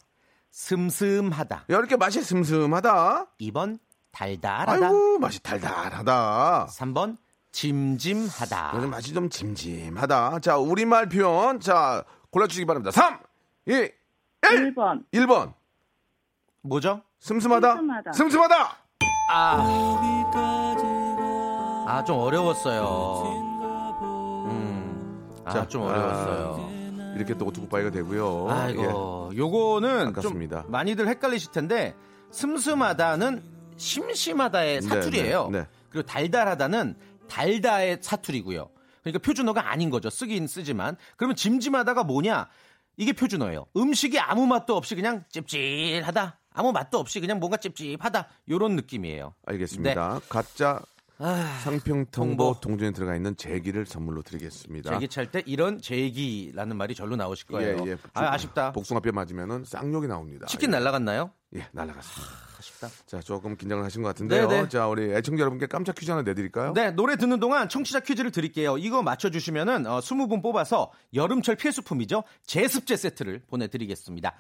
슴슴하다. 0.52 1.56
야, 1.56 1.64
이렇게 1.68 1.98
맛이 1.98 2.22
슴슴하다. 2.24 3.28
2번 3.42 3.78
달달하다. 4.12 4.72
아이고, 4.88 5.20
맛이 5.20 5.42
달달하다. 5.44 6.68
3번 6.70 7.18
짐짐하다. 7.54 8.74
요즘 8.76 8.90
맛이 8.90 9.14
좀 9.14 9.30
짐짐하다. 9.30 10.40
자, 10.40 10.58
우리말 10.58 11.08
표현. 11.08 11.60
자, 11.62 12.04
골라주시기 12.32 12.66
바랍니다. 12.66 12.92
3, 12.92 13.20
2, 13.68 13.72
1. 13.72 13.94
1번. 14.42 15.06
1번. 15.14 15.54
뭐죠? 16.62 17.02
슴슴하다? 17.20 17.76
슴슴하다. 17.76 18.12
슴슴하다! 18.12 18.78
아, 21.86 22.04
좀 22.06 22.20
어려웠어요. 22.20 23.24
음. 24.50 25.32
아, 25.46 25.52
자, 25.52 25.68
좀 25.68 25.84
어려웠어요. 25.84 26.58
아, 26.60 27.14
이렇게 27.16 27.38
또 27.38 27.46
오투굿바이가 27.46 27.92
되고요. 27.92 28.48
아이고, 28.50 29.32
요거는 29.36 30.00
좀 30.00 30.08
아깝습니다. 30.10 30.66
많이들 30.68 31.08
헷갈리실 31.08 31.52
텐데 31.52 31.96
슴슴하다는 32.32 33.44
심심하다의 33.78 34.82
네, 34.82 34.88
사투리예요. 34.88 35.50
네, 35.52 35.60
네. 35.60 35.68
그리고 35.90 36.08
달달하다는 36.08 36.96
달다의 37.34 37.98
사투리고요. 38.02 38.70
그러니까 39.02 39.20
표준어가 39.26 39.72
아닌 39.72 39.90
거죠. 39.90 40.10
쓰긴 40.10 40.46
쓰지만. 40.48 40.96
그러면 41.18 41.36
짐짐하다가 41.36 42.04
뭐냐? 42.04 42.48
이게 42.96 43.12
표준어예요. 43.12 43.66
음식이 43.76 44.20
아무 44.20 44.46
맛도 44.46 44.76
없이 44.78 44.94
그냥 44.96 45.24
찝찝하다. 45.30 46.40
아무 46.54 46.72
맛도 46.72 47.00
없이 47.00 47.20
그냥 47.20 47.40
뭔가 47.40 47.58
찝찝하다. 47.58 48.28
요런 48.50 48.76
느낌이에요. 48.76 49.34
알겠습니다. 49.48 50.22
가짜 50.30 50.80
상평 51.64 52.06
통보 52.12 52.30
네. 52.30 52.36
통보. 52.38 52.60
동전에 52.62 52.92
들어가 52.92 53.16
있는 53.16 53.36
제기를 53.36 53.88
선물로 53.88 54.22
드리겠습니다. 54.22 54.92
제기 54.94 55.08
찰 55.08 55.32
때 55.32 55.42
이런 55.48 55.82
제기라는 55.82 56.78
말이 56.78 56.94
절로 56.94 57.16
나오실 57.16 57.48
거예요. 57.48 57.84
예, 57.88 57.92
예. 57.92 57.98
아, 58.14 58.34
아쉽다. 58.34 58.74
복숭아뼈 58.74 59.12
맞으면은 59.12 59.64
쌍욕이 59.66 60.08
나옵니다. 60.08 60.46
치킨 60.46 60.70
예. 60.70 60.78
날라갔나요? 60.78 61.32
예, 61.56 61.68
날라갔습니다. 61.72 62.53
아쉽다. 62.64 62.90
자, 63.06 63.20
조금 63.20 63.58
긴장을 63.58 63.84
하신 63.84 64.02
것 64.02 64.10
같은데요. 64.10 64.48
네, 64.48 64.62
네. 64.62 64.70
자, 64.70 64.88
우리 64.88 65.14
애청자 65.14 65.42
여러분께 65.42 65.68
깜짝 65.68 65.96
퀴즈 65.96 66.10
하나 66.12 66.24
내드릴까요? 66.24 66.74
네, 66.74 66.92
노래 66.92 67.18
듣는 67.18 67.40
동안 67.40 67.68
청취자 67.68 68.00
퀴즈를 68.00 68.32
드릴게요. 68.32 68.78
이거 68.78 69.04
맞춰주시면은 69.04 69.86
어, 69.86 70.00
20분 70.00 70.42
뽑아서 70.42 70.92
여름철 71.14 71.56
필수품이죠. 71.56 72.24
제습제 72.46 72.96
세트를 72.96 73.42
보내드리겠습니다. 73.48 74.36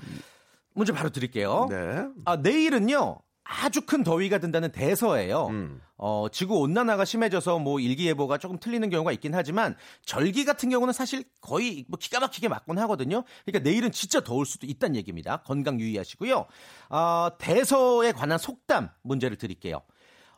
문제 0.73 0.93
바로 0.93 1.09
드릴게요. 1.09 1.67
네. 1.69 2.05
아, 2.25 2.37
내일은요. 2.37 3.19
아주 3.43 3.81
큰 3.85 4.03
더위가 4.03 4.39
든다는 4.39 4.71
대서예요. 4.71 5.47
음. 5.47 5.81
어, 6.05 6.27
지구 6.29 6.59
온난화가 6.59 7.05
심해져서 7.05 7.59
뭐 7.59 7.79
일기예보가 7.79 8.37
조금 8.37 8.59
틀리는 8.59 8.89
경우가 8.89 9.13
있긴 9.13 9.33
하지만 9.33 9.73
절기 10.03 10.43
같은 10.43 10.69
경우는 10.69 10.91
사실 10.91 11.23
거의 11.39 11.85
뭐 11.87 11.97
기가 11.97 12.19
막히게 12.19 12.49
맞곤 12.49 12.77
하거든요. 12.79 13.23
그러니까 13.45 13.63
내일은 13.63 13.89
진짜 13.89 14.19
더울 14.19 14.45
수도 14.45 14.67
있다는 14.67 14.97
얘기입니다. 14.97 15.37
건강 15.43 15.79
유의하시고요. 15.79 16.45
아, 16.89 17.31
대서에 17.37 18.11
관한 18.11 18.37
속담 18.37 18.89
문제를 19.03 19.37
드릴게요. 19.37 19.81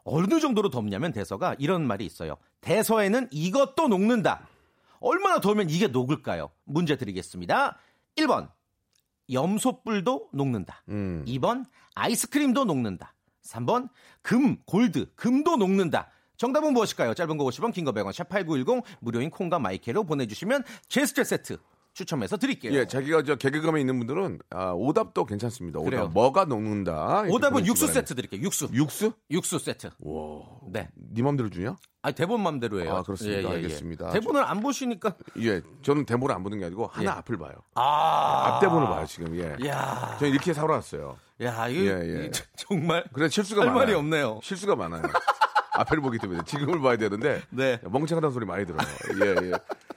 어느 0.04 0.40
정도로 0.40 0.70
덥냐면 0.70 1.12
대서가 1.12 1.56
이런 1.58 1.88
말이 1.88 2.06
있어요. 2.06 2.38
대서에는 2.62 3.30
이것도 3.32 3.88
녹는다. 3.88 4.48
얼마나 5.00 5.40
더우면 5.42 5.72
이게 5.72 5.88
녹을까요? 5.88 6.52
문제 6.66 6.96
드리겠습니다. 6.96 7.80
1번. 8.18 8.52
염소뿔도 9.34 10.30
녹는다. 10.32 10.84
음. 10.90 11.26
2번 11.28 11.66
아이스크림도 11.96 12.66
녹는다. 12.66 13.15
3번 13.46 13.90
금, 14.22 14.58
골드, 14.66 15.12
금도 15.16 15.56
녹는다. 15.58 16.10
정답은 16.38 16.74
무엇일까요? 16.74 17.14
짧은 17.14 17.38
거 17.38 17.46
50원, 17.46 17.72
긴 17.74 17.86
거 17.86 17.92
100원, 17.94 18.12
샵8910 18.12 18.84
무료인 19.00 19.30
콩과 19.30 19.60
마이케로 19.60 20.04
보내주시면 20.04 20.64
제스처 20.90 21.24
세트 21.24 21.58
추첨해서 21.94 22.36
드릴게요. 22.36 22.74
예, 22.74 22.86
자기가 22.86 23.24
저 23.24 23.36
개그감에 23.36 23.80
있는 23.80 23.98
분들은 24.00 24.40
아, 24.50 24.72
오답도 24.72 25.26
괜찮습니다. 25.26 25.80
오답. 25.80 25.90
그래요. 25.92 26.08
뭐가 26.10 26.44
녹는다. 26.44 27.22
오답은 27.30 27.66
육수 27.66 27.86
바랍니다. 27.86 27.94
세트 27.94 28.16
드릴게요. 28.16 28.42
육수. 28.42 28.68
육수? 28.74 29.14
육수 29.32 29.60
세트. 29.60 29.92
와. 30.00 30.42
네. 30.68 30.90
네 30.94 31.22
맘대로 31.22 31.50
주냐? 31.50 31.78
아 32.02 32.12
대본 32.12 32.44
맘대로예요. 32.44 32.98
아, 32.98 33.02
그렇습니다. 33.04 33.50
알겠습니다. 33.50 34.10
대본을 34.10 34.44
안 34.44 34.60
보시니까 34.60 35.16
예, 35.40 35.62
저는 35.84 36.06
대본을 36.06 36.36
안 36.36 36.44
보는 36.44 36.60
게 36.60 36.66
아니고 36.66 36.88
하나 36.88 37.12
예. 37.12 37.16
앞을 37.20 37.38
봐요. 37.38 37.54
아. 37.76 38.56
앞대본을 38.56 38.88
봐요, 38.90 39.06
지금. 39.06 39.34
예. 39.40 39.56
야. 39.70 40.18
저는 40.20 40.34
이렇게 40.34 40.52
살아왔어요. 40.54 41.16
야, 41.42 41.68
이거 41.68 41.82
예, 41.86 42.24
예. 42.26 42.32
정말 42.56 43.04
그래 43.14 43.28
실수가 43.30 43.62
할 43.62 43.68
많아요. 43.68 43.80
말이 43.86 43.94
없네요. 43.94 44.40
실수가 44.44 44.76
많아요. 44.76 45.04
앞에를 45.74 46.02
보기 46.02 46.18
때문에 46.20 46.40
지금을 46.46 46.80
봐야 46.80 46.96
되는데 46.96 47.42
네. 47.50 47.80
멍청하다는 47.84 48.34
소리 48.34 48.46
많이 48.46 48.66
들어요. 48.66 48.80
예, 49.22 49.48
예. 49.48 49.52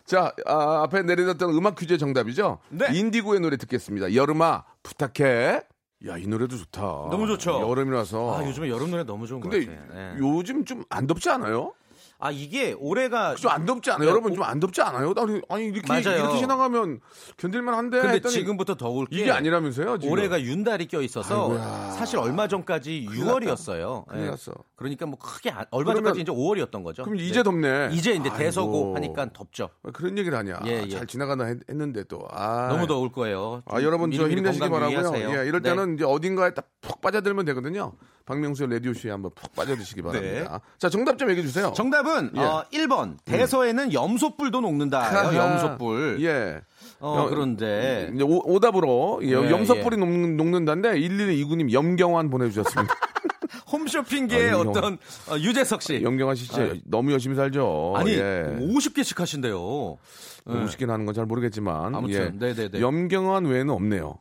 자, 0.05 0.33
아, 0.47 0.83
앞에 0.83 1.03
내려졌던 1.03 1.51
음악 1.51 1.77
퀴즈의 1.77 1.99
정답이죠? 2.01 2.59
네. 2.71 2.87
인디고의 2.93 3.41
노래 3.41 3.57
듣겠습니다. 3.57 4.15
여름아 4.15 4.65
부탁해. 4.83 5.63
야, 6.07 6.17
이 6.17 6.27
노래도 6.27 6.57
좋다. 6.57 6.81
너무 6.81 7.27
좋죠. 7.29 7.61
여름이라서. 7.61 8.39
아, 8.39 8.45
요즘에 8.47 8.69
여름 8.71 8.91
노래 8.91 9.05
너무 9.05 9.27
좋은 9.29 9.41
것 9.41 9.49
근데 9.51 9.67
같아요. 9.67 10.15
예. 10.15 10.17
요즘 10.19 10.65
좀 10.65 10.85
안 10.91 11.07
덥지 11.07 11.29
않아요? 11.31 11.75
아, 12.21 12.33
이게 12.33 12.75
올해가 12.79 13.35
좀 13.37 13.49
안 13.53 13.65
덥지 13.65 13.91
않아요? 13.93 14.05
네, 14.05 14.11
여러분 14.11 14.35
좀 14.35 14.43
안 14.45 14.59
덥지 14.59 14.81
않아요? 14.83 15.15
아니, 15.17 15.41
아니 15.49 15.67
이렇게 15.67 15.87
맞아요. 15.87 16.19
이렇게 16.21 16.39
지나가면 16.39 17.01
견딜만 17.37 17.75
한데 17.75 18.01
근데 18.01 18.21
지금부터 18.29 18.75
더울 18.75 19.07
게 19.07 19.21
이게 19.21 19.31
아니라면서요? 19.31 19.99
지금. 19.99 20.13
올해가 20.13 20.41
윤달이 20.41 20.89
껴 20.89 21.01
있어서 21.03 21.51
아이고야. 21.51 21.91
사실 21.93 22.19
얼마 22.19 22.49
전까지 22.49 23.07
6월이었어요. 23.11 24.07
큰일 24.07 24.27
났어. 24.27 24.53
그러니까 24.77 25.07
뭐 25.07 25.19
크게 25.19 25.51
안- 25.51 25.65
얼마 25.71 25.93
그러면- 25.93 26.15
전까지 26.15 26.21
이제 26.23 26.33
5월이었던 26.33 26.83
거죠. 26.83 27.05
그럼 27.05 27.19
네. 27.19 27.25
이제 27.25 27.43
덥네. 27.43 27.91
이제 27.93 28.13
이제. 28.13 28.29
대서고 28.39 28.95
하니까 28.97 29.33
덥죠. 29.33 29.71
그런 29.93 30.17
얘기를 30.19 30.37
하냐? 30.39 30.61
예, 30.67 30.83
예. 30.85 30.89
잘 30.89 31.07
지나가나 31.07 31.45
했, 31.45 31.59
는데 31.69 32.03
또. 32.05 32.27
아. 32.31 32.69
너무 32.69 32.87
더울 32.87 33.11
거예요. 33.13 33.63
아, 33.67 33.81
여러분 33.83 34.11
저 34.13 34.29
힘내시기 34.29 34.69
바라고요. 34.69 35.13
예, 35.17 35.47
이럴 35.47 35.63
네. 35.63 35.71
때는 35.71 35.95
이제 35.95 36.05
어딘가에 36.05 36.53
딱 36.55 36.67
푹 36.81 37.01
빠져들면 37.03 37.45
되거든요. 37.47 37.93
박명수의 38.25 38.71
라디오 38.71 38.95
쇼에 38.95 39.11
한번 39.11 39.31
푹 39.35 39.55
빠져드시기 39.55 40.01
바랍니다. 40.01 40.61
자, 40.79 40.89
정답 40.89 41.19
좀 41.19 41.29
얘기해 41.31 41.45
주세요. 41.47 41.69
네. 41.69 41.73
정답은 42.09 42.31
예. 42.37 42.41
어, 42.41 42.65
1번 42.73 43.17
대서에는 43.25 43.93
염소뿔도 43.93 44.61
녹는다. 44.61 45.35
염소뿔. 45.35 46.19
예. 46.23 46.61
어, 47.01 47.17
여- 47.25 47.29
그런데 47.29 48.11
오, 48.23 48.55
오답으로 48.55 49.21
예, 49.23 49.29
예, 49.29 49.33
염소뿔이 49.51 49.97
녹는, 49.99 50.37
녹는다인데 50.37 50.95
1129님 51.01 51.73
염경환 51.73 52.31
보내주셨습니다. 52.31 52.93
홈쇼핑계의 53.71 54.51
아, 54.53 54.59
어떤 54.59 54.95
어, 55.31 55.37
유재석 55.39 55.83
씨. 55.83 56.03
염경환 56.03 56.35
씨 56.37 56.47
진짜 56.49 56.63
아, 56.63 56.75
너무 56.85 57.13
열심히 57.13 57.37
살죠. 57.37 57.95
아니 57.97 58.13
예. 58.13 58.57
50개씩 58.61 59.19
하신대요. 59.19 59.55
뭐 59.59 59.99
50개나 60.47 60.89
하는 60.91 61.05
건 61.05 61.15
잘 61.15 61.27
모르겠지만 61.27 61.95
아무튼, 61.95 62.39
예. 62.41 62.47
네네네. 62.55 62.81
염경환 62.81 63.45
외에는 63.45 63.71
없네요. 63.71 64.19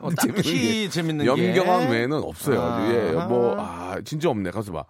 어, 0.00 0.10
딱히 0.16 0.88
재밌는 0.90 1.24
게 1.26 1.30
염경환 1.30 1.90
외에는 1.90 2.16
없어요. 2.22 2.60
아. 2.62 2.90
예, 2.90 3.12
뭐, 3.12 3.54
아, 3.58 3.96
진짜 4.04 4.30
없네. 4.30 4.50
가서 4.50 4.72
봐. 4.72 4.84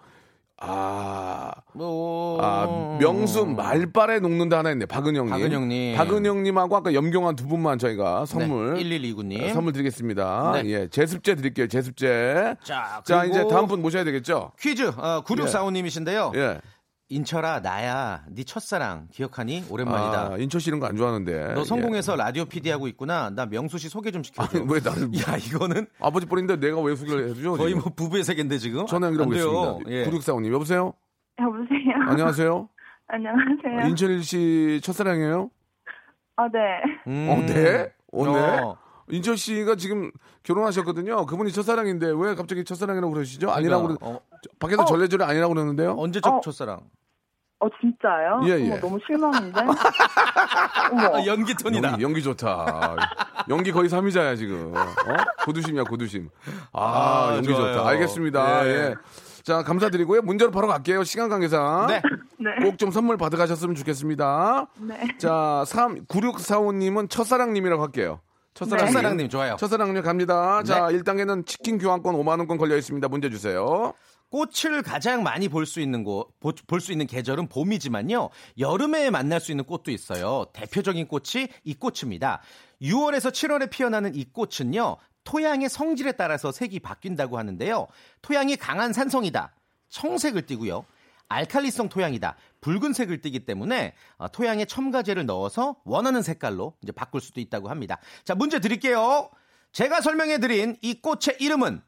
아, 0.60 1.52
뭐... 1.72 2.38
아, 2.42 2.98
명수 3.00 3.46
말빨에 3.46 4.18
녹는다 4.20 4.58
하나 4.58 4.70
있네. 4.72 4.86
박은영님. 4.86 5.30
박은영님. 5.30 5.96
박은영님하고 5.96 6.76
아까 6.76 6.92
염경환 6.94 7.36
두 7.36 7.46
분만 7.46 7.78
저희가 7.78 8.26
선물. 8.26 8.74
네, 8.74 8.82
1129님. 8.82 9.42
어, 9.44 9.52
선물 9.54 9.72
드리겠습니다. 9.72 10.52
네. 10.54 10.68
예, 10.68 10.88
제습제 10.88 11.36
드릴게요. 11.36 11.68
제습제. 11.68 12.56
자, 12.64 13.02
자, 13.04 13.24
이제 13.24 13.46
다음 13.48 13.66
분 13.68 13.82
모셔야 13.82 14.02
되겠죠? 14.04 14.52
퀴즈 14.58 14.92
어, 14.96 15.22
9645님이신데요. 15.24 16.34
예. 16.36 16.60
인철아 17.10 17.60
나야 17.60 18.22
네 18.28 18.44
첫사랑 18.44 19.08
기억하니? 19.10 19.64
오랜만이다. 19.70 20.32
아, 20.34 20.36
인철 20.38 20.60
씨 20.60 20.68
이런 20.68 20.78
거안 20.78 20.94
좋아하는데. 20.96 21.54
너 21.54 21.64
성공해서 21.64 22.12
예. 22.12 22.16
라디오 22.16 22.44
PD 22.44 22.70
하고 22.70 22.86
있구나. 22.86 23.30
나 23.30 23.46
명수 23.46 23.78
씨 23.78 23.88
소개 23.88 24.10
좀 24.10 24.22
시켜줘. 24.22 24.58
아니, 24.58 24.66
왜 24.70 24.78
나를. 24.80 25.04
야 25.14 25.36
이거는 25.38 25.86
아버지 26.00 26.26
뻘인데 26.26 26.56
내가 26.56 26.80
왜 26.82 26.94
소개를 26.94 27.30
해주죠? 27.30 27.54
거의 27.56 27.70
지금? 27.70 27.82
뭐 27.82 27.92
부부의 27.94 28.24
세계인데 28.24 28.58
지금. 28.58 28.84
전화 28.86 29.06
연결하고. 29.06 29.32
있습니다. 29.34 29.90
예. 29.90 30.04
9645님, 30.04 30.52
여보세요? 30.52 30.92
여보세요. 31.40 32.10
안녕하세요? 32.10 32.68
안녕하세요. 33.08 33.88
인철 33.88 34.22
씨 34.22 34.80
첫사랑이에요? 34.82 35.50
아, 36.36 36.48
네. 36.52 36.58
음. 37.06 37.28
어, 37.30 37.36
네? 37.46 37.90
어, 38.12 38.24
네? 38.26 38.60
어. 38.60 38.76
인철 39.10 39.36
씨가 39.36 39.76
지금 39.76 40.10
결혼하셨거든요. 40.42 41.26
그분이 41.26 41.52
첫사랑인데 41.52 42.12
왜 42.16 42.34
갑자기 42.34 42.64
첫사랑이라고 42.64 43.12
그러시죠? 43.12 43.50
아니라고 43.50 43.88
그러... 43.88 43.96
어, 44.00 44.20
저- 44.42 44.50
밖에서 44.58 44.84
절레절레 44.84 45.24
아니라고 45.24 45.54
그러는데요? 45.54 45.94
언제 45.98 46.20
첫 46.20 46.30
어. 46.36 46.40
첫사랑? 46.42 46.80
어, 47.60 47.66
진짜요? 47.80 48.40
예, 48.44 48.60
예. 48.66 48.70
어머, 48.72 48.80
너무 48.80 48.98
실망인데? 49.04 49.60
어머. 50.92 51.16
아, 51.16 51.26
연기 51.26 51.54
톤이다. 51.54 51.88
연기, 51.90 52.02
연기 52.04 52.22
좋다. 52.22 52.96
연기 53.48 53.72
거의 53.72 53.88
삼위자야 53.88 54.36
지금. 54.36 54.72
어? 54.76 54.84
고두심이야 55.44 55.84
고두심. 55.84 56.28
아, 56.72 57.28
아, 57.30 57.34
연기 57.36 57.48
좋아요. 57.48 57.74
좋다. 57.74 57.88
알겠습니다. 57.88 58.66
예. 58.66 58.70
예. 58.70 58.94
자 59.42 59.62
감사드리고요. 59.62 60.22
문제로 60.22 60.50
바로 60.50 60.68
갈게요. 60.68 61.02
시간 61.04 61.28
관계상. 61.28 61.86
네. 61.88 62.02
네. 62.38 62.64
꼭 62.64 62.76
좀 62.76 62.90
선물 62.92 63.16
받아가셨으면 63.16 63.74
좋겠습니다. 63.76 64.66
네. 64.80 65.08
자, 65.18 65.64
3, 65.66 66.04
9645님은 66.06 67.10
첫사랑님이라고 67.10 67.82
할게요. 67.82 68.20
첫사랑님. 68.58 68.86
네. 68.86 68.92
첫사랑님 68.92 69.28
좋아요. 69.28 69.56
첫사랑님 69.56 70.02
갑니다. 70.02 70.62
자, 70.64 70.88
네. 70.88 70.98
1단계는 70.98 71.46
치킨 71.46 71.78
교환권 71.78 72.14
5만 72.16 72.38
원권 72.38 72.58
걸려 72.58 72.76
있습니다. 72.76 73.06
문제 73.08 73.30
주세요. 73.30 73.94
꽃을 74.30 74.82
가장 74.82 75.22
많이 75.22 75.48
볼 75.48 75.64
수 75.64 75.80
있는 75.80 76.04
곳, 76.04 76.28
볼 76.40 76.80
수 76.80 76.92
있는 76.92 77.06
계절은 77.06 77.48
봄이지만요. 77.48 78.28
여름에 78.58 79.10
만날 79.10 79.40
수 79.40 79.52
있는 79.52 79.64
꽃도 79.64 79.90
있어요. 79.90 80.46
대표적인 80.52 81.06
꽃이 81.08 81.48
이 81.64 81.74
꽃입니다. 81.74 82.42
6월에서 82.82 83.30
7월에 83.30 83.70
피어나는 83.70 84.14
이 84.14 84.24
꽃은요. 84.24 84.96
토양의 85.24 85.68
성질에 85.68 86.12
따라서 86.12 86.52
색이 86.52 86.80
바뀐다고 86.80 87.38
하는데요. 87.38 87.86
토양이 88.22 88.56
강한 88.56 88.92
산성이다. 88.92 89.54
청색을 89.88 90.42
띠고요. 90.46 90.84
알칼리성 91.30 91.88
토양이다. 91.90 92.36
붉은색을 92.60 93.20
띠기 93.20 93.44
때문에 93.46 93.94
어, 94.16 94.28
토양에 94.28 94.64
첨가제를 94.64 95.26
넣어서 95.26 95.76
원하는 95.84 96.22
색깔로 96.22 96.74
이제 96.82 96.92
바꿀 96.92 97.20
수도 97.20 97.40
있다고 97.40 97.68
합니다. 97.68 97.98
자, 98.24 98.34
문제 98.34 98.58
드릴게요. 98.60 99.30
제가 99.72 100.00
설명해 100.00 100.38
드린 100.38 100.76
이 100.82 101.00
꽃의 101.00 101.36
이름은 101.40 101.82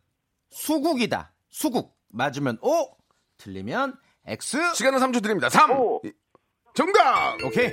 수국이다. 0.50 1.32
수국. 1.48 1.96
맞으면 2.12 2.58
O, 2.60 2.88
틀리면 3.36 3.96
X. 4.26 4.74
시간은 4.74 4.98
3초 4.98 5.22
드립니다. 5.22 5.48
3! 5.48 5.70
오. 5.72 6.02
정답! 6.74 7.36
오케이. 7.44 7.70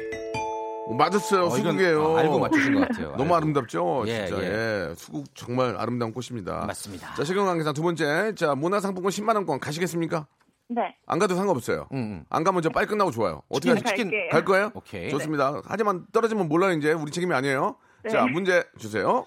맞았어요. 0.95 1.45
어, 1.45 1.49
수국이에요. 1.49 2.03
어, 2.03 2.17
알고 2.17 2.39
맞추신 2.39 2.75
것 2.75 2.87
같아요. 2.87 3.09
너무 3.11 3.23
알고. 3.23 3.35
아름답죠? 3.35 4.03
예, 4.07 4.27
진짜. 4.27 4.43
예. 4.43 4.47
예. 4.89 4.93
수국 4.95 5.25
정말 5.35 5.75
아름다운 5.77 6.13
꽃입니다. 6.13 6.65
맞습니다. 6.65 7.13
자, 7.15 7.23
시간 7.25 7.45
관계상 7.45 7.73
두 7.73 7.81
번째. 7.81 8.33
자, 8.35 8.55
문화상품권 8.55 9.11
10만원권 9.11 9.59
가시겠습니까? 9.59 10.27
네. 10.69 10.95
안 11.05 11.17
가도 11.19 11.35
상관없어요. 11.35 11.87
음, 11.93 11.97
음. 11.97 12.25
안 12.29 12.43
가면 12.43 12.61
저 12.61 12.69
빨리 12.69 12.87
끝나고 12.87 13.11
좋아요. 13.11 13.41
어떻게 13.49 13.73
치킨, 13.73 13.83
하시- 13.83 13.89
치킨 13.95 14.03
갈게요. 14.11 14.29
갈 14.31 14.45
거예요? 14.45 14.71
오케이. 14.73 15.09
좋습니다. 15.09 15.61
하지만 15.65 16.05
떨어지면 16.11 16.49
몰라요, 16.49 16.73
이제. 16.73 16.91
우리 16.91 17.11
책임이 17.11 17.33
아니에요. 17.33 17.77
네. 18.03 18.09
자, 18.09 18.25
문제 18.25 18.63
주세요. 18.77 19.25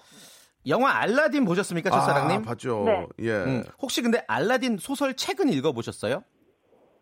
영화 0.67 0.91
알라딘 0.97 1.45
보셨습니까, 1.45 1.89
첫사랑님? 1.89 2.41
아, 2.41 2.43
봤죠. 2.43 2.83
네. 2.85 3.07
예. 3.19 3.31
음, 3.31 3.63
혹시 3.79 4.03
근데 4.03 4.23
알라딘 4.27 4.77
소설 4.77 5.15
책은 5.15 5.49
읽어보셨어요? 5.49 6.23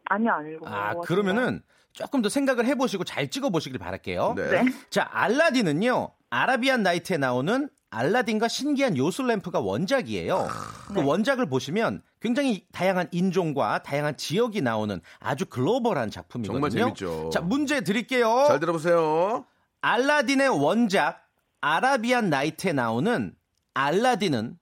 아니요, 0.06 0.32
안 0.32 0.47
읽어. 0.47 0.65
아, 0.67 0.93
그러면은 1.02 1.62
조금 1.91 2.21
더 2.21 2.30
생각을 2.30 2.65
해보시고 2.65 3.04
잘 3.04 3.30
찍어보시길 3.30 3.78
바랄게요. 3.78 4.34
네. 4.38 4.49
네. 4.49 4.65
자, 4.89 5.10
알라딘은요, 5.12 6.12
아라비안 6.30 6.84
나이트에 6.84 7.18
나오는 7.18 7.70
알라딘과 7.92 8.48
신기한 8.48 8.98
요술 8.98 9.28
램프가 9.28 9.60
원작이에요. 9.60 10.48
그 10.94 11.04
원작을 11.04 11.48
보시면 11.48 12.04
굉장히 12.22 12.68
다양한 12.72 13.08
인종과 13.12 13.82
다양한 13.82 14.15
지역이 14.15 14.62
나오는 14.62 15.02
아주 15.20 15.48
글로벌한 15.48 16.12
작품이거든요. 16.12 16.54
정말 16.54 16.70
재밌죠. 16.70 17.30
자, 17.34 17.42
문제 17.42 17.82
드릴게요. 17.82 18.46
잘 18.48 18.60
들어보세요. 18.60 19.46
알라딘의 19.82 20.50
원작 20.50 21.26
아라비안 21.62 22.30
나이트에 22.30 22.74
나오는 22.74 23.36
알라딘은 23.74 24.60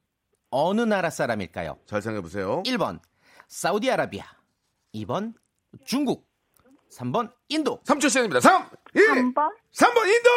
어느 0.50 0.82
나라 0.82 1.10
사람일까요? 1.10 1.80
잘 1.86 2.02
생각해 2.02 2.22
보세요. 2.22 2.64
1번 2.64 3.00
사우디아라비아 3.50 4.24
2번 4.96 5.34
중국 5.86 6.27
3번 6.92 7.30
인도 7.50 7.80
3초 7.86 8.10
시간입니다. 8.10 8.40
3, 8.40 8.66
2, 8.96 9.00
3번? 9.00 9.52
3번 9.74 10.08
인도! 10.08 10.30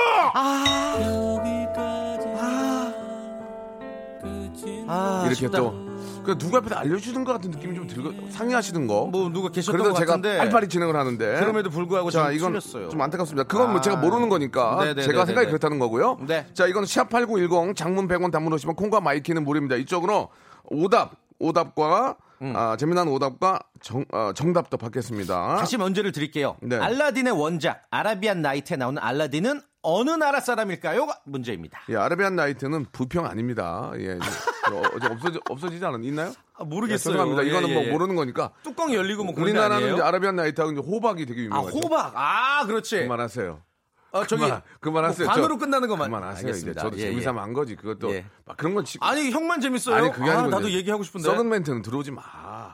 아, 4.92 5.22
이렇게 5.26 5.46
아쉽다. 5.46 5.58
또. 5.58 5.90
그 6.24 6.36
누가 6.36 6.58
앞에서 6.58 6.74
알려주는 6.74 7.24
것 7.24 7.32
같은 7.32 7.50
느낌이 7.50 7.74
좀 7.74 7.86
들고 7.86 8.30
상의하시는 8.30 8.86
거. 8.86 9.06
뭐 9.06 9.30
누가 9.30 9.48
계셨던 9.48 9.78
그래서 9.78 9.92
것 9.92 9.98
제가 10.00 10.12
같은데 10.12 10.36
빨리빨리 10.38 10.68
진행을 10.68 10.96
하는데. 10.96 11.38
그럼에도 11.38 11.70
불구하고 11.70 12.10
자, 12.10 12.24
좀 12.24 12.32
이건 12.34 12.50
틀렸어요. 12.52 12.88
좀 12.90 13.00
안타깝습니다. 13.00 13.44
그건 13.44 13.70
뭐 13.70 13.78
아. 13.78 13.80
제가 13.80 13.96
모르는 13.96 14.28
거니까 14.28 14.76
네네네네네. 14.80 15.02
제가 15.02 15.24
생각이 15.26 15.46
그렇다는 15.46 15.78
거고요. 15.78 16.18
네. 16.26 16.46
자, 16.52 16.66
이건 16.66 16.84
샵8910 16.84 17.74
장문 17.76 18.08
100원 18.08 18.32
단문 18.32 18.52
오시면 18.52 18.74
콩과 18.76 19.00
마이케이는 19.00 19.44
무료입니다. 19.44 19.76
이쪽으로 19.76 20.28
오답, 20.64 21.12
오답과 21.38 22.16
아, 22.42 22.76
재미난 22.76 23.08
오답과 23.08 23.60
정, 23.80 24.04
어, 24.12 24.32
정답도 24.34 24.76
받겠습니다. 24.78 25.56
다시 25.56 25.76
문제를 25.76 26.12
드릴게요. 26.12 26.56
네. 26.62 26.76
알라딘의 26.76 27.32
원작 27.38 27.84
아라비안 27.90 28.40
나이트에 28.42 28.76
나오는 28.76 29.00
알라딘은 29.02 29.60
어느 29.82 30.10
나라 30.10 30.40
사람일까요? 30.40 31.06
가 31.06 31.18
문제입니다. 31.24 31.80
예, 31.88 31.96
아라비안 31.96 32.36
나이트는 32.36 32.86
부평 32.92 33.24
아닙니다. 33.26 33.90
예, 33.96 34.16
이제 34.16 34.74
어, 34.74 34.82
어제 34.94 35.06
없어지, 35.06 35.40
없어지지 35.48 35.84
않았, 35.84 36.00
있나요? 36.04 36.32
아, 36.54 36.62
예, 36.62 36.64
모르겠어요. 36.64 37.14
죄송합니다. 37.14 37.42
이거는 37.42 37.68
예, 37.70 37.74
뭐 37.74 37.84
예. 37.84 37.90
모르는 37.90 38.14
거니까. 38.16 38.52
뚜껑 38.62 38.92
열리고 38.92 39.24
뭐 39.24 39.34
우리나라는 39.36 40.00
아라비안 40.02 40.36
나이트하고 40.36 40.80
호박이 40.82 41.24
되게 41.26 41.42
아 41.42 41.44
유명하죠. 41.44 41.78
호박. 41.78 42.12
아 42.14 42.66
그렇지. 42.66 43.00
그만하세요. 43.02 43.60
어, 44.12 44.26
저기 44.26 44.42
그만, 44.42 44.62
그만하세요. 44.80 45.26
뭐 45.26 45.34
관으로 45.34 45.54
저- 45.54 45.58
끝나는 45.64 45.88
것만 45.88 46.08
그만하세요. 46.08 46.46
알겠습니다. 46.46 46.82
저도 46.82 46.98
예, 46.98 47.02
예. 47.02 47.06
재미삼아 47.10 47.42
한 47.42 47.52
거지. 47.52 47.76
그것도 47.76 48.12
예. 48.14 48.24
막 48.44 48.56
그런 48.56 48.74
건 48.74 48.84
치... 48.84 48.98
아니 49.00 49.30
형만 49.30 49.60
재밌어요. 49.60 49.94
아니 49.94 50.12
그게 50.12 50.30
아, 50.30 50.38
아니고 50.40 50.50
나도 50.50 50.68
이제 50.68 50.78
얘기하고 50.78 51.02
싶은데. 51.04 51.24
썩은 51.30 51.48
멘트는 51.48 51.82
들어오지 51.82 52.10
마. 52.10 52.22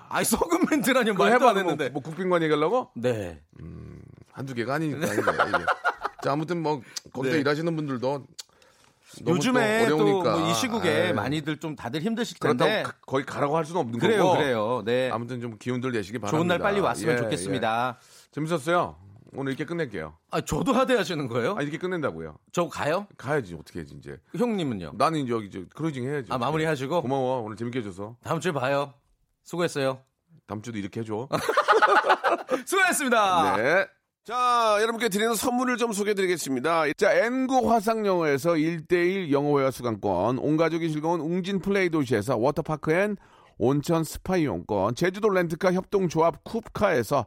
아니 0.09 0.25
썩은 0.25 0.67
멘트라니 0.71 1.13
말도 1.13 1.35
해봐. 1.35 1.49
안 1.49 1.55
뭐, 1.55 1.63
했는데. 1.63 1.89
뭐 1.91 2.03
국빈관 2.03 2.43
얘기하려고? 2.43 2.91
네. 2.95 3.43
한두 4.33 4.55
개가 4.55 4.75
아니니까. 4.75 5.07
자 6.23 6.33
아무튼 6.33 6.63
뭐 6.63 6.81
거기서 7.13 7.35
네. 7.35 7.41
일하시는 7.41 7.75
분들도 7.77 8.27
요즘에 9.27 9.87
또또 9.89 10.03
어려우니까. 10.05 10.37
뭐이 10.39 10.55
시국에 10.55 11.03
아이, 11.07 11.13
많이들 11.13 11.57
좀 11.59 11.77
다들 11.77 12.03
힘드실 12.03 12.39
텐데. 12.39 12.83
가- 12.83 12.93
거기 13.07 13.25
가라고 13.25 13.57
할 13.57 13.65
수는 13.65 13.81
없는 13.81 13.99
그래요, 13.99 14.23
거고. 14.25 14.37
그래요. 14.39 14.83
네. 14.85 15.11
아무튼 15.11 15.41
좀 15.41 15.57
기운들 15.59 15.93
내시기 15.93 16.19
바랍니다. 16.19 16.37
좋은 16.37 16.47
날 16.47 16.59
빨리 16.59 16.81
왔으면 16.81 17.15
예, 17.15 17.19
좋겠습니다. 17.19 17.99
예. 18.01 18.07
재밌었어요. 18.33 18.97
오늘 19.35 19.53
이렇게 19.53 19.65
끝낼게요. 19.65 20.17
아, 20.31 20.41
저도 20.41 20.73
하대하시는 20.73 21.29
거예요? 21.29 21.57
아 21.59 21.63
이렇게 21.63 21.79
끝낸다고요. 21.79 22.39
저 22.53 22.69
가요? 22.69 23.07
가야지 23.17 23.55
어떻게 23.55 23.81
해야지 23.81 23.95
이제. 23.99 24.17
형님은요? 24.37 24.93
나는 24.97 25.21
이제 25.21 25.33
여기 25.33 25.47
이제 25.47 25.65
크루징 25.75 26.05
해야지. 26.05 26.33
아, 26.33 26.39
마무리 26.39 26.65
하시고 26.65 27.03
고마워 27.03 27.41
오늘 27.43 27.57
재밌게 27.57 27.81
해줘서. 27.81 28.17
다음 28.23 28.41
주에 28.41 28.53
봐요. 28.53 28.95
수고했어요. 29.45 30.01
다음 30.47 30.63
주도 30.63 30.79
이렇게 30.79 31.01
해줘. 31.01 31.29
수고했습니다. 32.67 33.57
네. 33.57 33.87
자, 34.25 34.79
여러분께 34.81 35.09
드리는 35.09 35.35
선물을 35.35 35.77
좀 35.77 35.93
소개해 35.93 36.15
드리겠습니다. 36.15 36.93
자, 36.97 37.13
N구 37.13 37.71
화상영어에서 37.71 38.55
1대1 38.55 39.31
영어회화 39.31 39.71
수강권, 39.71 40.39
온 40.39 40.57
가족이 40.57 40.91
즐거운 40.91 41.21
웅진 41.21 41.61
플레이 41.61 41.91
도시에서 41.91 42.37
워터파크 42.37 42.93
and 42.93 43.17
온천 43.59 44.03
스파 44.03 44.37
이용권, 44.37 44.97
제주도 44.97 45.29
렌트카 45.29 45.73
협동조합 45.73 46.43
쿱카에서 46.43 47.27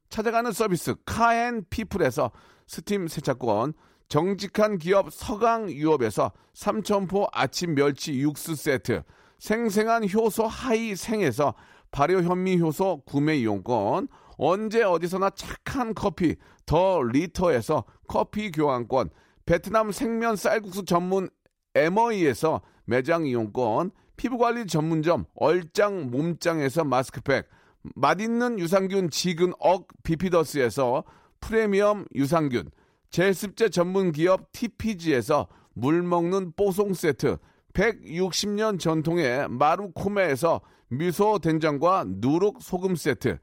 찾아가는 0.11 0.51
서비스 0.51 0.93
카앤피플에서 1.05 2.31
스팀 2.67 3.07
세차권, 3.07 3.73
정직한 4.09 4.77
기업 4.77 5.11
서강유업에서 5.11 6.33
삼천포 6.53 7.27
아침 7.31 7.75
멸치 7.75 8.19
육수 8.19 8.55
세트, 8.55 9.03
생생한 9.39 10.03
효소 10.13 10.45
하이생에서 10.45 11.55
발효 11.91 12.21
현미 12.21 12.59
효소 12.59 13.03
구매 13.05 13.37
이용권, 13.37 14.09
언제 14.37 14.83
어디서나 14.83 15.29
착한 15.29 15.95
커피 15.95 16.35
더 16.65 17.01
리터에서 17.01 17.85
커피 18.07 18.51
교환권, 18.51 19.11
베트남 19.45 19.93
생면 19.93 20.35
쌀국수 20.35 20.83
전문 20.83 21.29
에머이에서 21.73 22.61
매장 22.83 23.25
이용권, 23.25 23.91
피부관리 24.17 24.67
전문점 24.67 25.23
얼짱 25.35 26.11
몸짱에서 26.11 26.83
마스크팩, 26.83 27.47
맛있는 27.95 28.59
유산균 28.59 29.09
지근 29.09 29.53
억 29.59 29.87
비피더스에서 30.03 31.03
프리미엄 31.39 32.05
유산균, 32.15 32.69
제습제 33.09 33.69
전문 33.69 34.11
기업 34.11 34.51
TPG에서 34.51 35.47
물 35.73 36.03
먹는 36.03 36.53
뽀송 36.55 36.93
세트, 36.93 37.37
160년 37.73 38.79
전통의 38.79 39.47
마루코메에서 39.49 40.61
미소 40.89 41.39
된장과 41.39 42.05
누룩 42.07 42.61
소금 42.61 42.95
세트, 42.95 43.39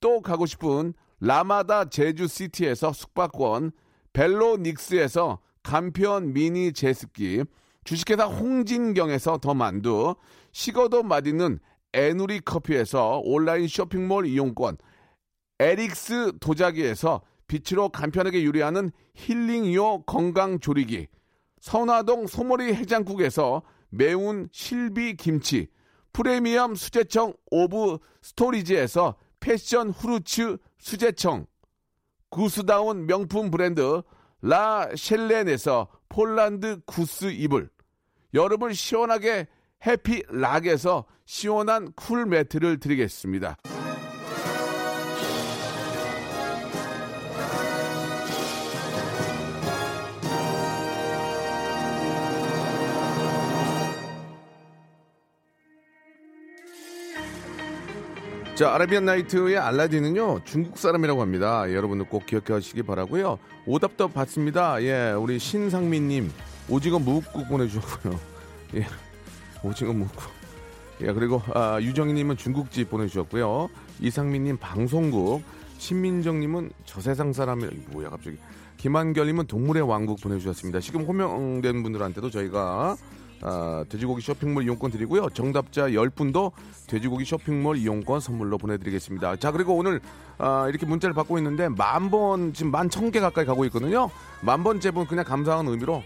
또 0.00 0.20
가고 0.20 0.46
싶은 0.46 0.94
라마다 1.20 1.84
제주시티에서 1.84 2.92
숙박권, 2.92 3.72
벨로닉스에서 4.12 5.38
간편 5.62 6.32
미니 6.32 6.72
제습기, 6.72 7.44
주식회사 7.84 8.26
홍진경에서 8.26 9.38
더 9.38 9.54
만두, 9.54 10.14
식어도 10.52 11.02
맛있는 11.02 11.58
에누리 11.94 12.40
커피에서 12.40 13.20
온라인 13.24 13.68
쇼핑몰 13.68 14.26
이용권, 14.26 14.78
에릭스 15.58 16.38
도자기에서 16.40 17.22
빛으로 17.46 17.90
간편하게 17.90 18.44
요리하는 18.44 18.90
힐링요 19.14 20.04
건강조리기, 20.04 21.08
선화동 21.60 22.26
소머리 22.26 22.74
해장국에서 22.74 23.62
매운 23.90 24.48
실비 24.52 25.16
김치, 25.16 25.68
프리미엄 26.12 26.74
수제청 26.74 27.34
오브 27.50 27.98
스토리지에서 28.22 29.16
패션 29.40 29.90
후르츠 29.90 30.56
수제청, 30.78 31.46
구스다운 32.30 33.06
명품 33.06 33.50
브랜드 33.50 34.02
라 34.40 34.88
셸렌에서 34.96 35.88
폴란드 36.08 36.80
구스 36.86 37.26
이불, 37.26 37.70
여름을 38.34 38.74
시원하게 38.74 39.46
해피락에서 39.86 41.04
시원한 41.24 41.92
cool 41.94 42.26
매트를 42.26 42.78
드리겠습니다. 42.78 43.56
자, 58.54 58.74
아라비안 58.74 59.06
나이트의 59.06 59.56
알라딘은요, 59.56 60.44
중국 60.44 60.78
사람이라고 60.78 61.22
합니다. 61.22 61.64
예, 61.68 61.74
여러분들 61.74 62.06
꼭 62.06 62.26
기억해 62.26 62.52
하시기 62.52 62.82
바라고요 62.82 63.38
오답도 63.66 64.08
받습니다. 64.08 64.80
예, 64.82 65.12
우리 65.12 65.38
신상민님, 65.38 66.30
오징어 66.68 66.98
무국국 66.98 67.48
보내주셨고요. 67.48 68.20
예, 68.76 68.86
오징어 69.62 69.92
무국국. 69.92 70.24
예, 71.02 71.12
그리고, 71.12 71.42
아, 71.54 71.80
유정희님은 71.80 72.36
중국집 72.36 72.90
보내주셨고요. 72.90 73.68
이상민님, 74.00 74.58
방송국. 74.58 75.42
신민정님은 75.78 76.70
저 76.84 77.00
세상 77.00 77.32
사람이, 77.32 77.64
이거 77.64 77.92
뭐야, 77.92 78.10
갑자기. 78.10 78.36
김한결님은 78.76 79.46
동물의 79.46 79.82
왕국 79.82 80.20
보내주셨습니다. 80.20 80.80
지금 80.80 81.02
호명된 81.04 81.82
분들한테도 81.82 82.30
저희가 82.30 82.96
아, 83.44 83.84
돼지고기 83.88 84.22
쇼핑몰 84.22 84.62
이용권 84.62 84.92
드리고요. 84.92 85.28
정답자 85.30 85.88
10분도 85.88 86.52
돼지고기 86.86 87.24
쇼핑몰 87.24 87.76
이용권 87.76 88.20
선물로 88.20 88.56
보내드리겠습니다. 88.58 89.34
자, 89.36 89.50
그리고 89.50 89.74
오늘 89.74 90.00
아, 90.38 90.66
이렇게 90.68 90.86
문자를 90.86 91.12
받고 91.14 91.38
있는데 91.38 91.68
만 91.68 92.10
번, 92.12 92.52
지금 92.52 92.70
만 92.70 92.88
천 92.88 93.10
개 93.10 93.18
가까이 93.18 93.44
가고 93.44 93.64
있거든요. 93.64 94.08
만 94.42 94.62
번째 94.62 94.92
분 94.92 95.06
그냥 95.08 95.24
감사한 95.24 95.66
의미로 95.66 96.04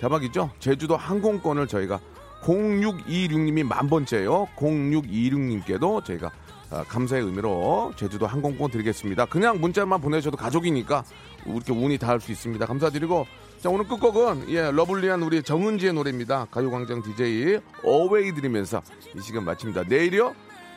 대박이죠? 0.00 0.50
제주도 0.60 0.96
항공권을 0.96 1.66
저희가 1.66 2.00
0626님이 2.42 3.62
만 3.64 3.88
번째요. 3.88 4.48
0626님께도 4.56 6.04
저희가 6.04 6.30
아, 6.70 6.84
감사의 6.84 7.24
의미로 7.24 7.92
제주도 7.96 8.26
항공권 8.26 8.70
드리겠습니다. 8.70 9.24
그냥 9.26 9.60
문자만 9.60 10.00
보내셔도 10.00 10.36
가족이니까 10.36 11.02
이렇게 11.46 11.72
운이 11.72 11.98
닿을 11.98 12.20
수 12.20 12.30
있습니다. 12.30 12.66
감사드리고 12.66 13.26
자 13.60 13.70
오늘 13.70 13.88
끝곡은 13.88 14.50
예 14.50 14.70
러블리한 14.70 15.22
우리 15.22 15.42
정은지의 15.42 15.94
노래입니다. 15.94 16.46
가요광장 16.50 17.02
DJ 17.02 17.60
어웨이 17.82 18.32
드리면서 18.32 18.82
이 19.16 19.20
시간 19.20 19.44
마칩니다. 19.44 19.84
내일이요 19.84 20.34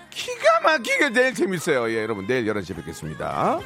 기가 0.10 0.62
막히게 0.64 1.10
내일 1.10 1.34
재밌어요. 1.34 1.90
예 1.92 2.02
여러분 2.02 2.26
내일 2.26 2.46
11시에 2.46 2.76
뵙겠습니다. 2.78 3.60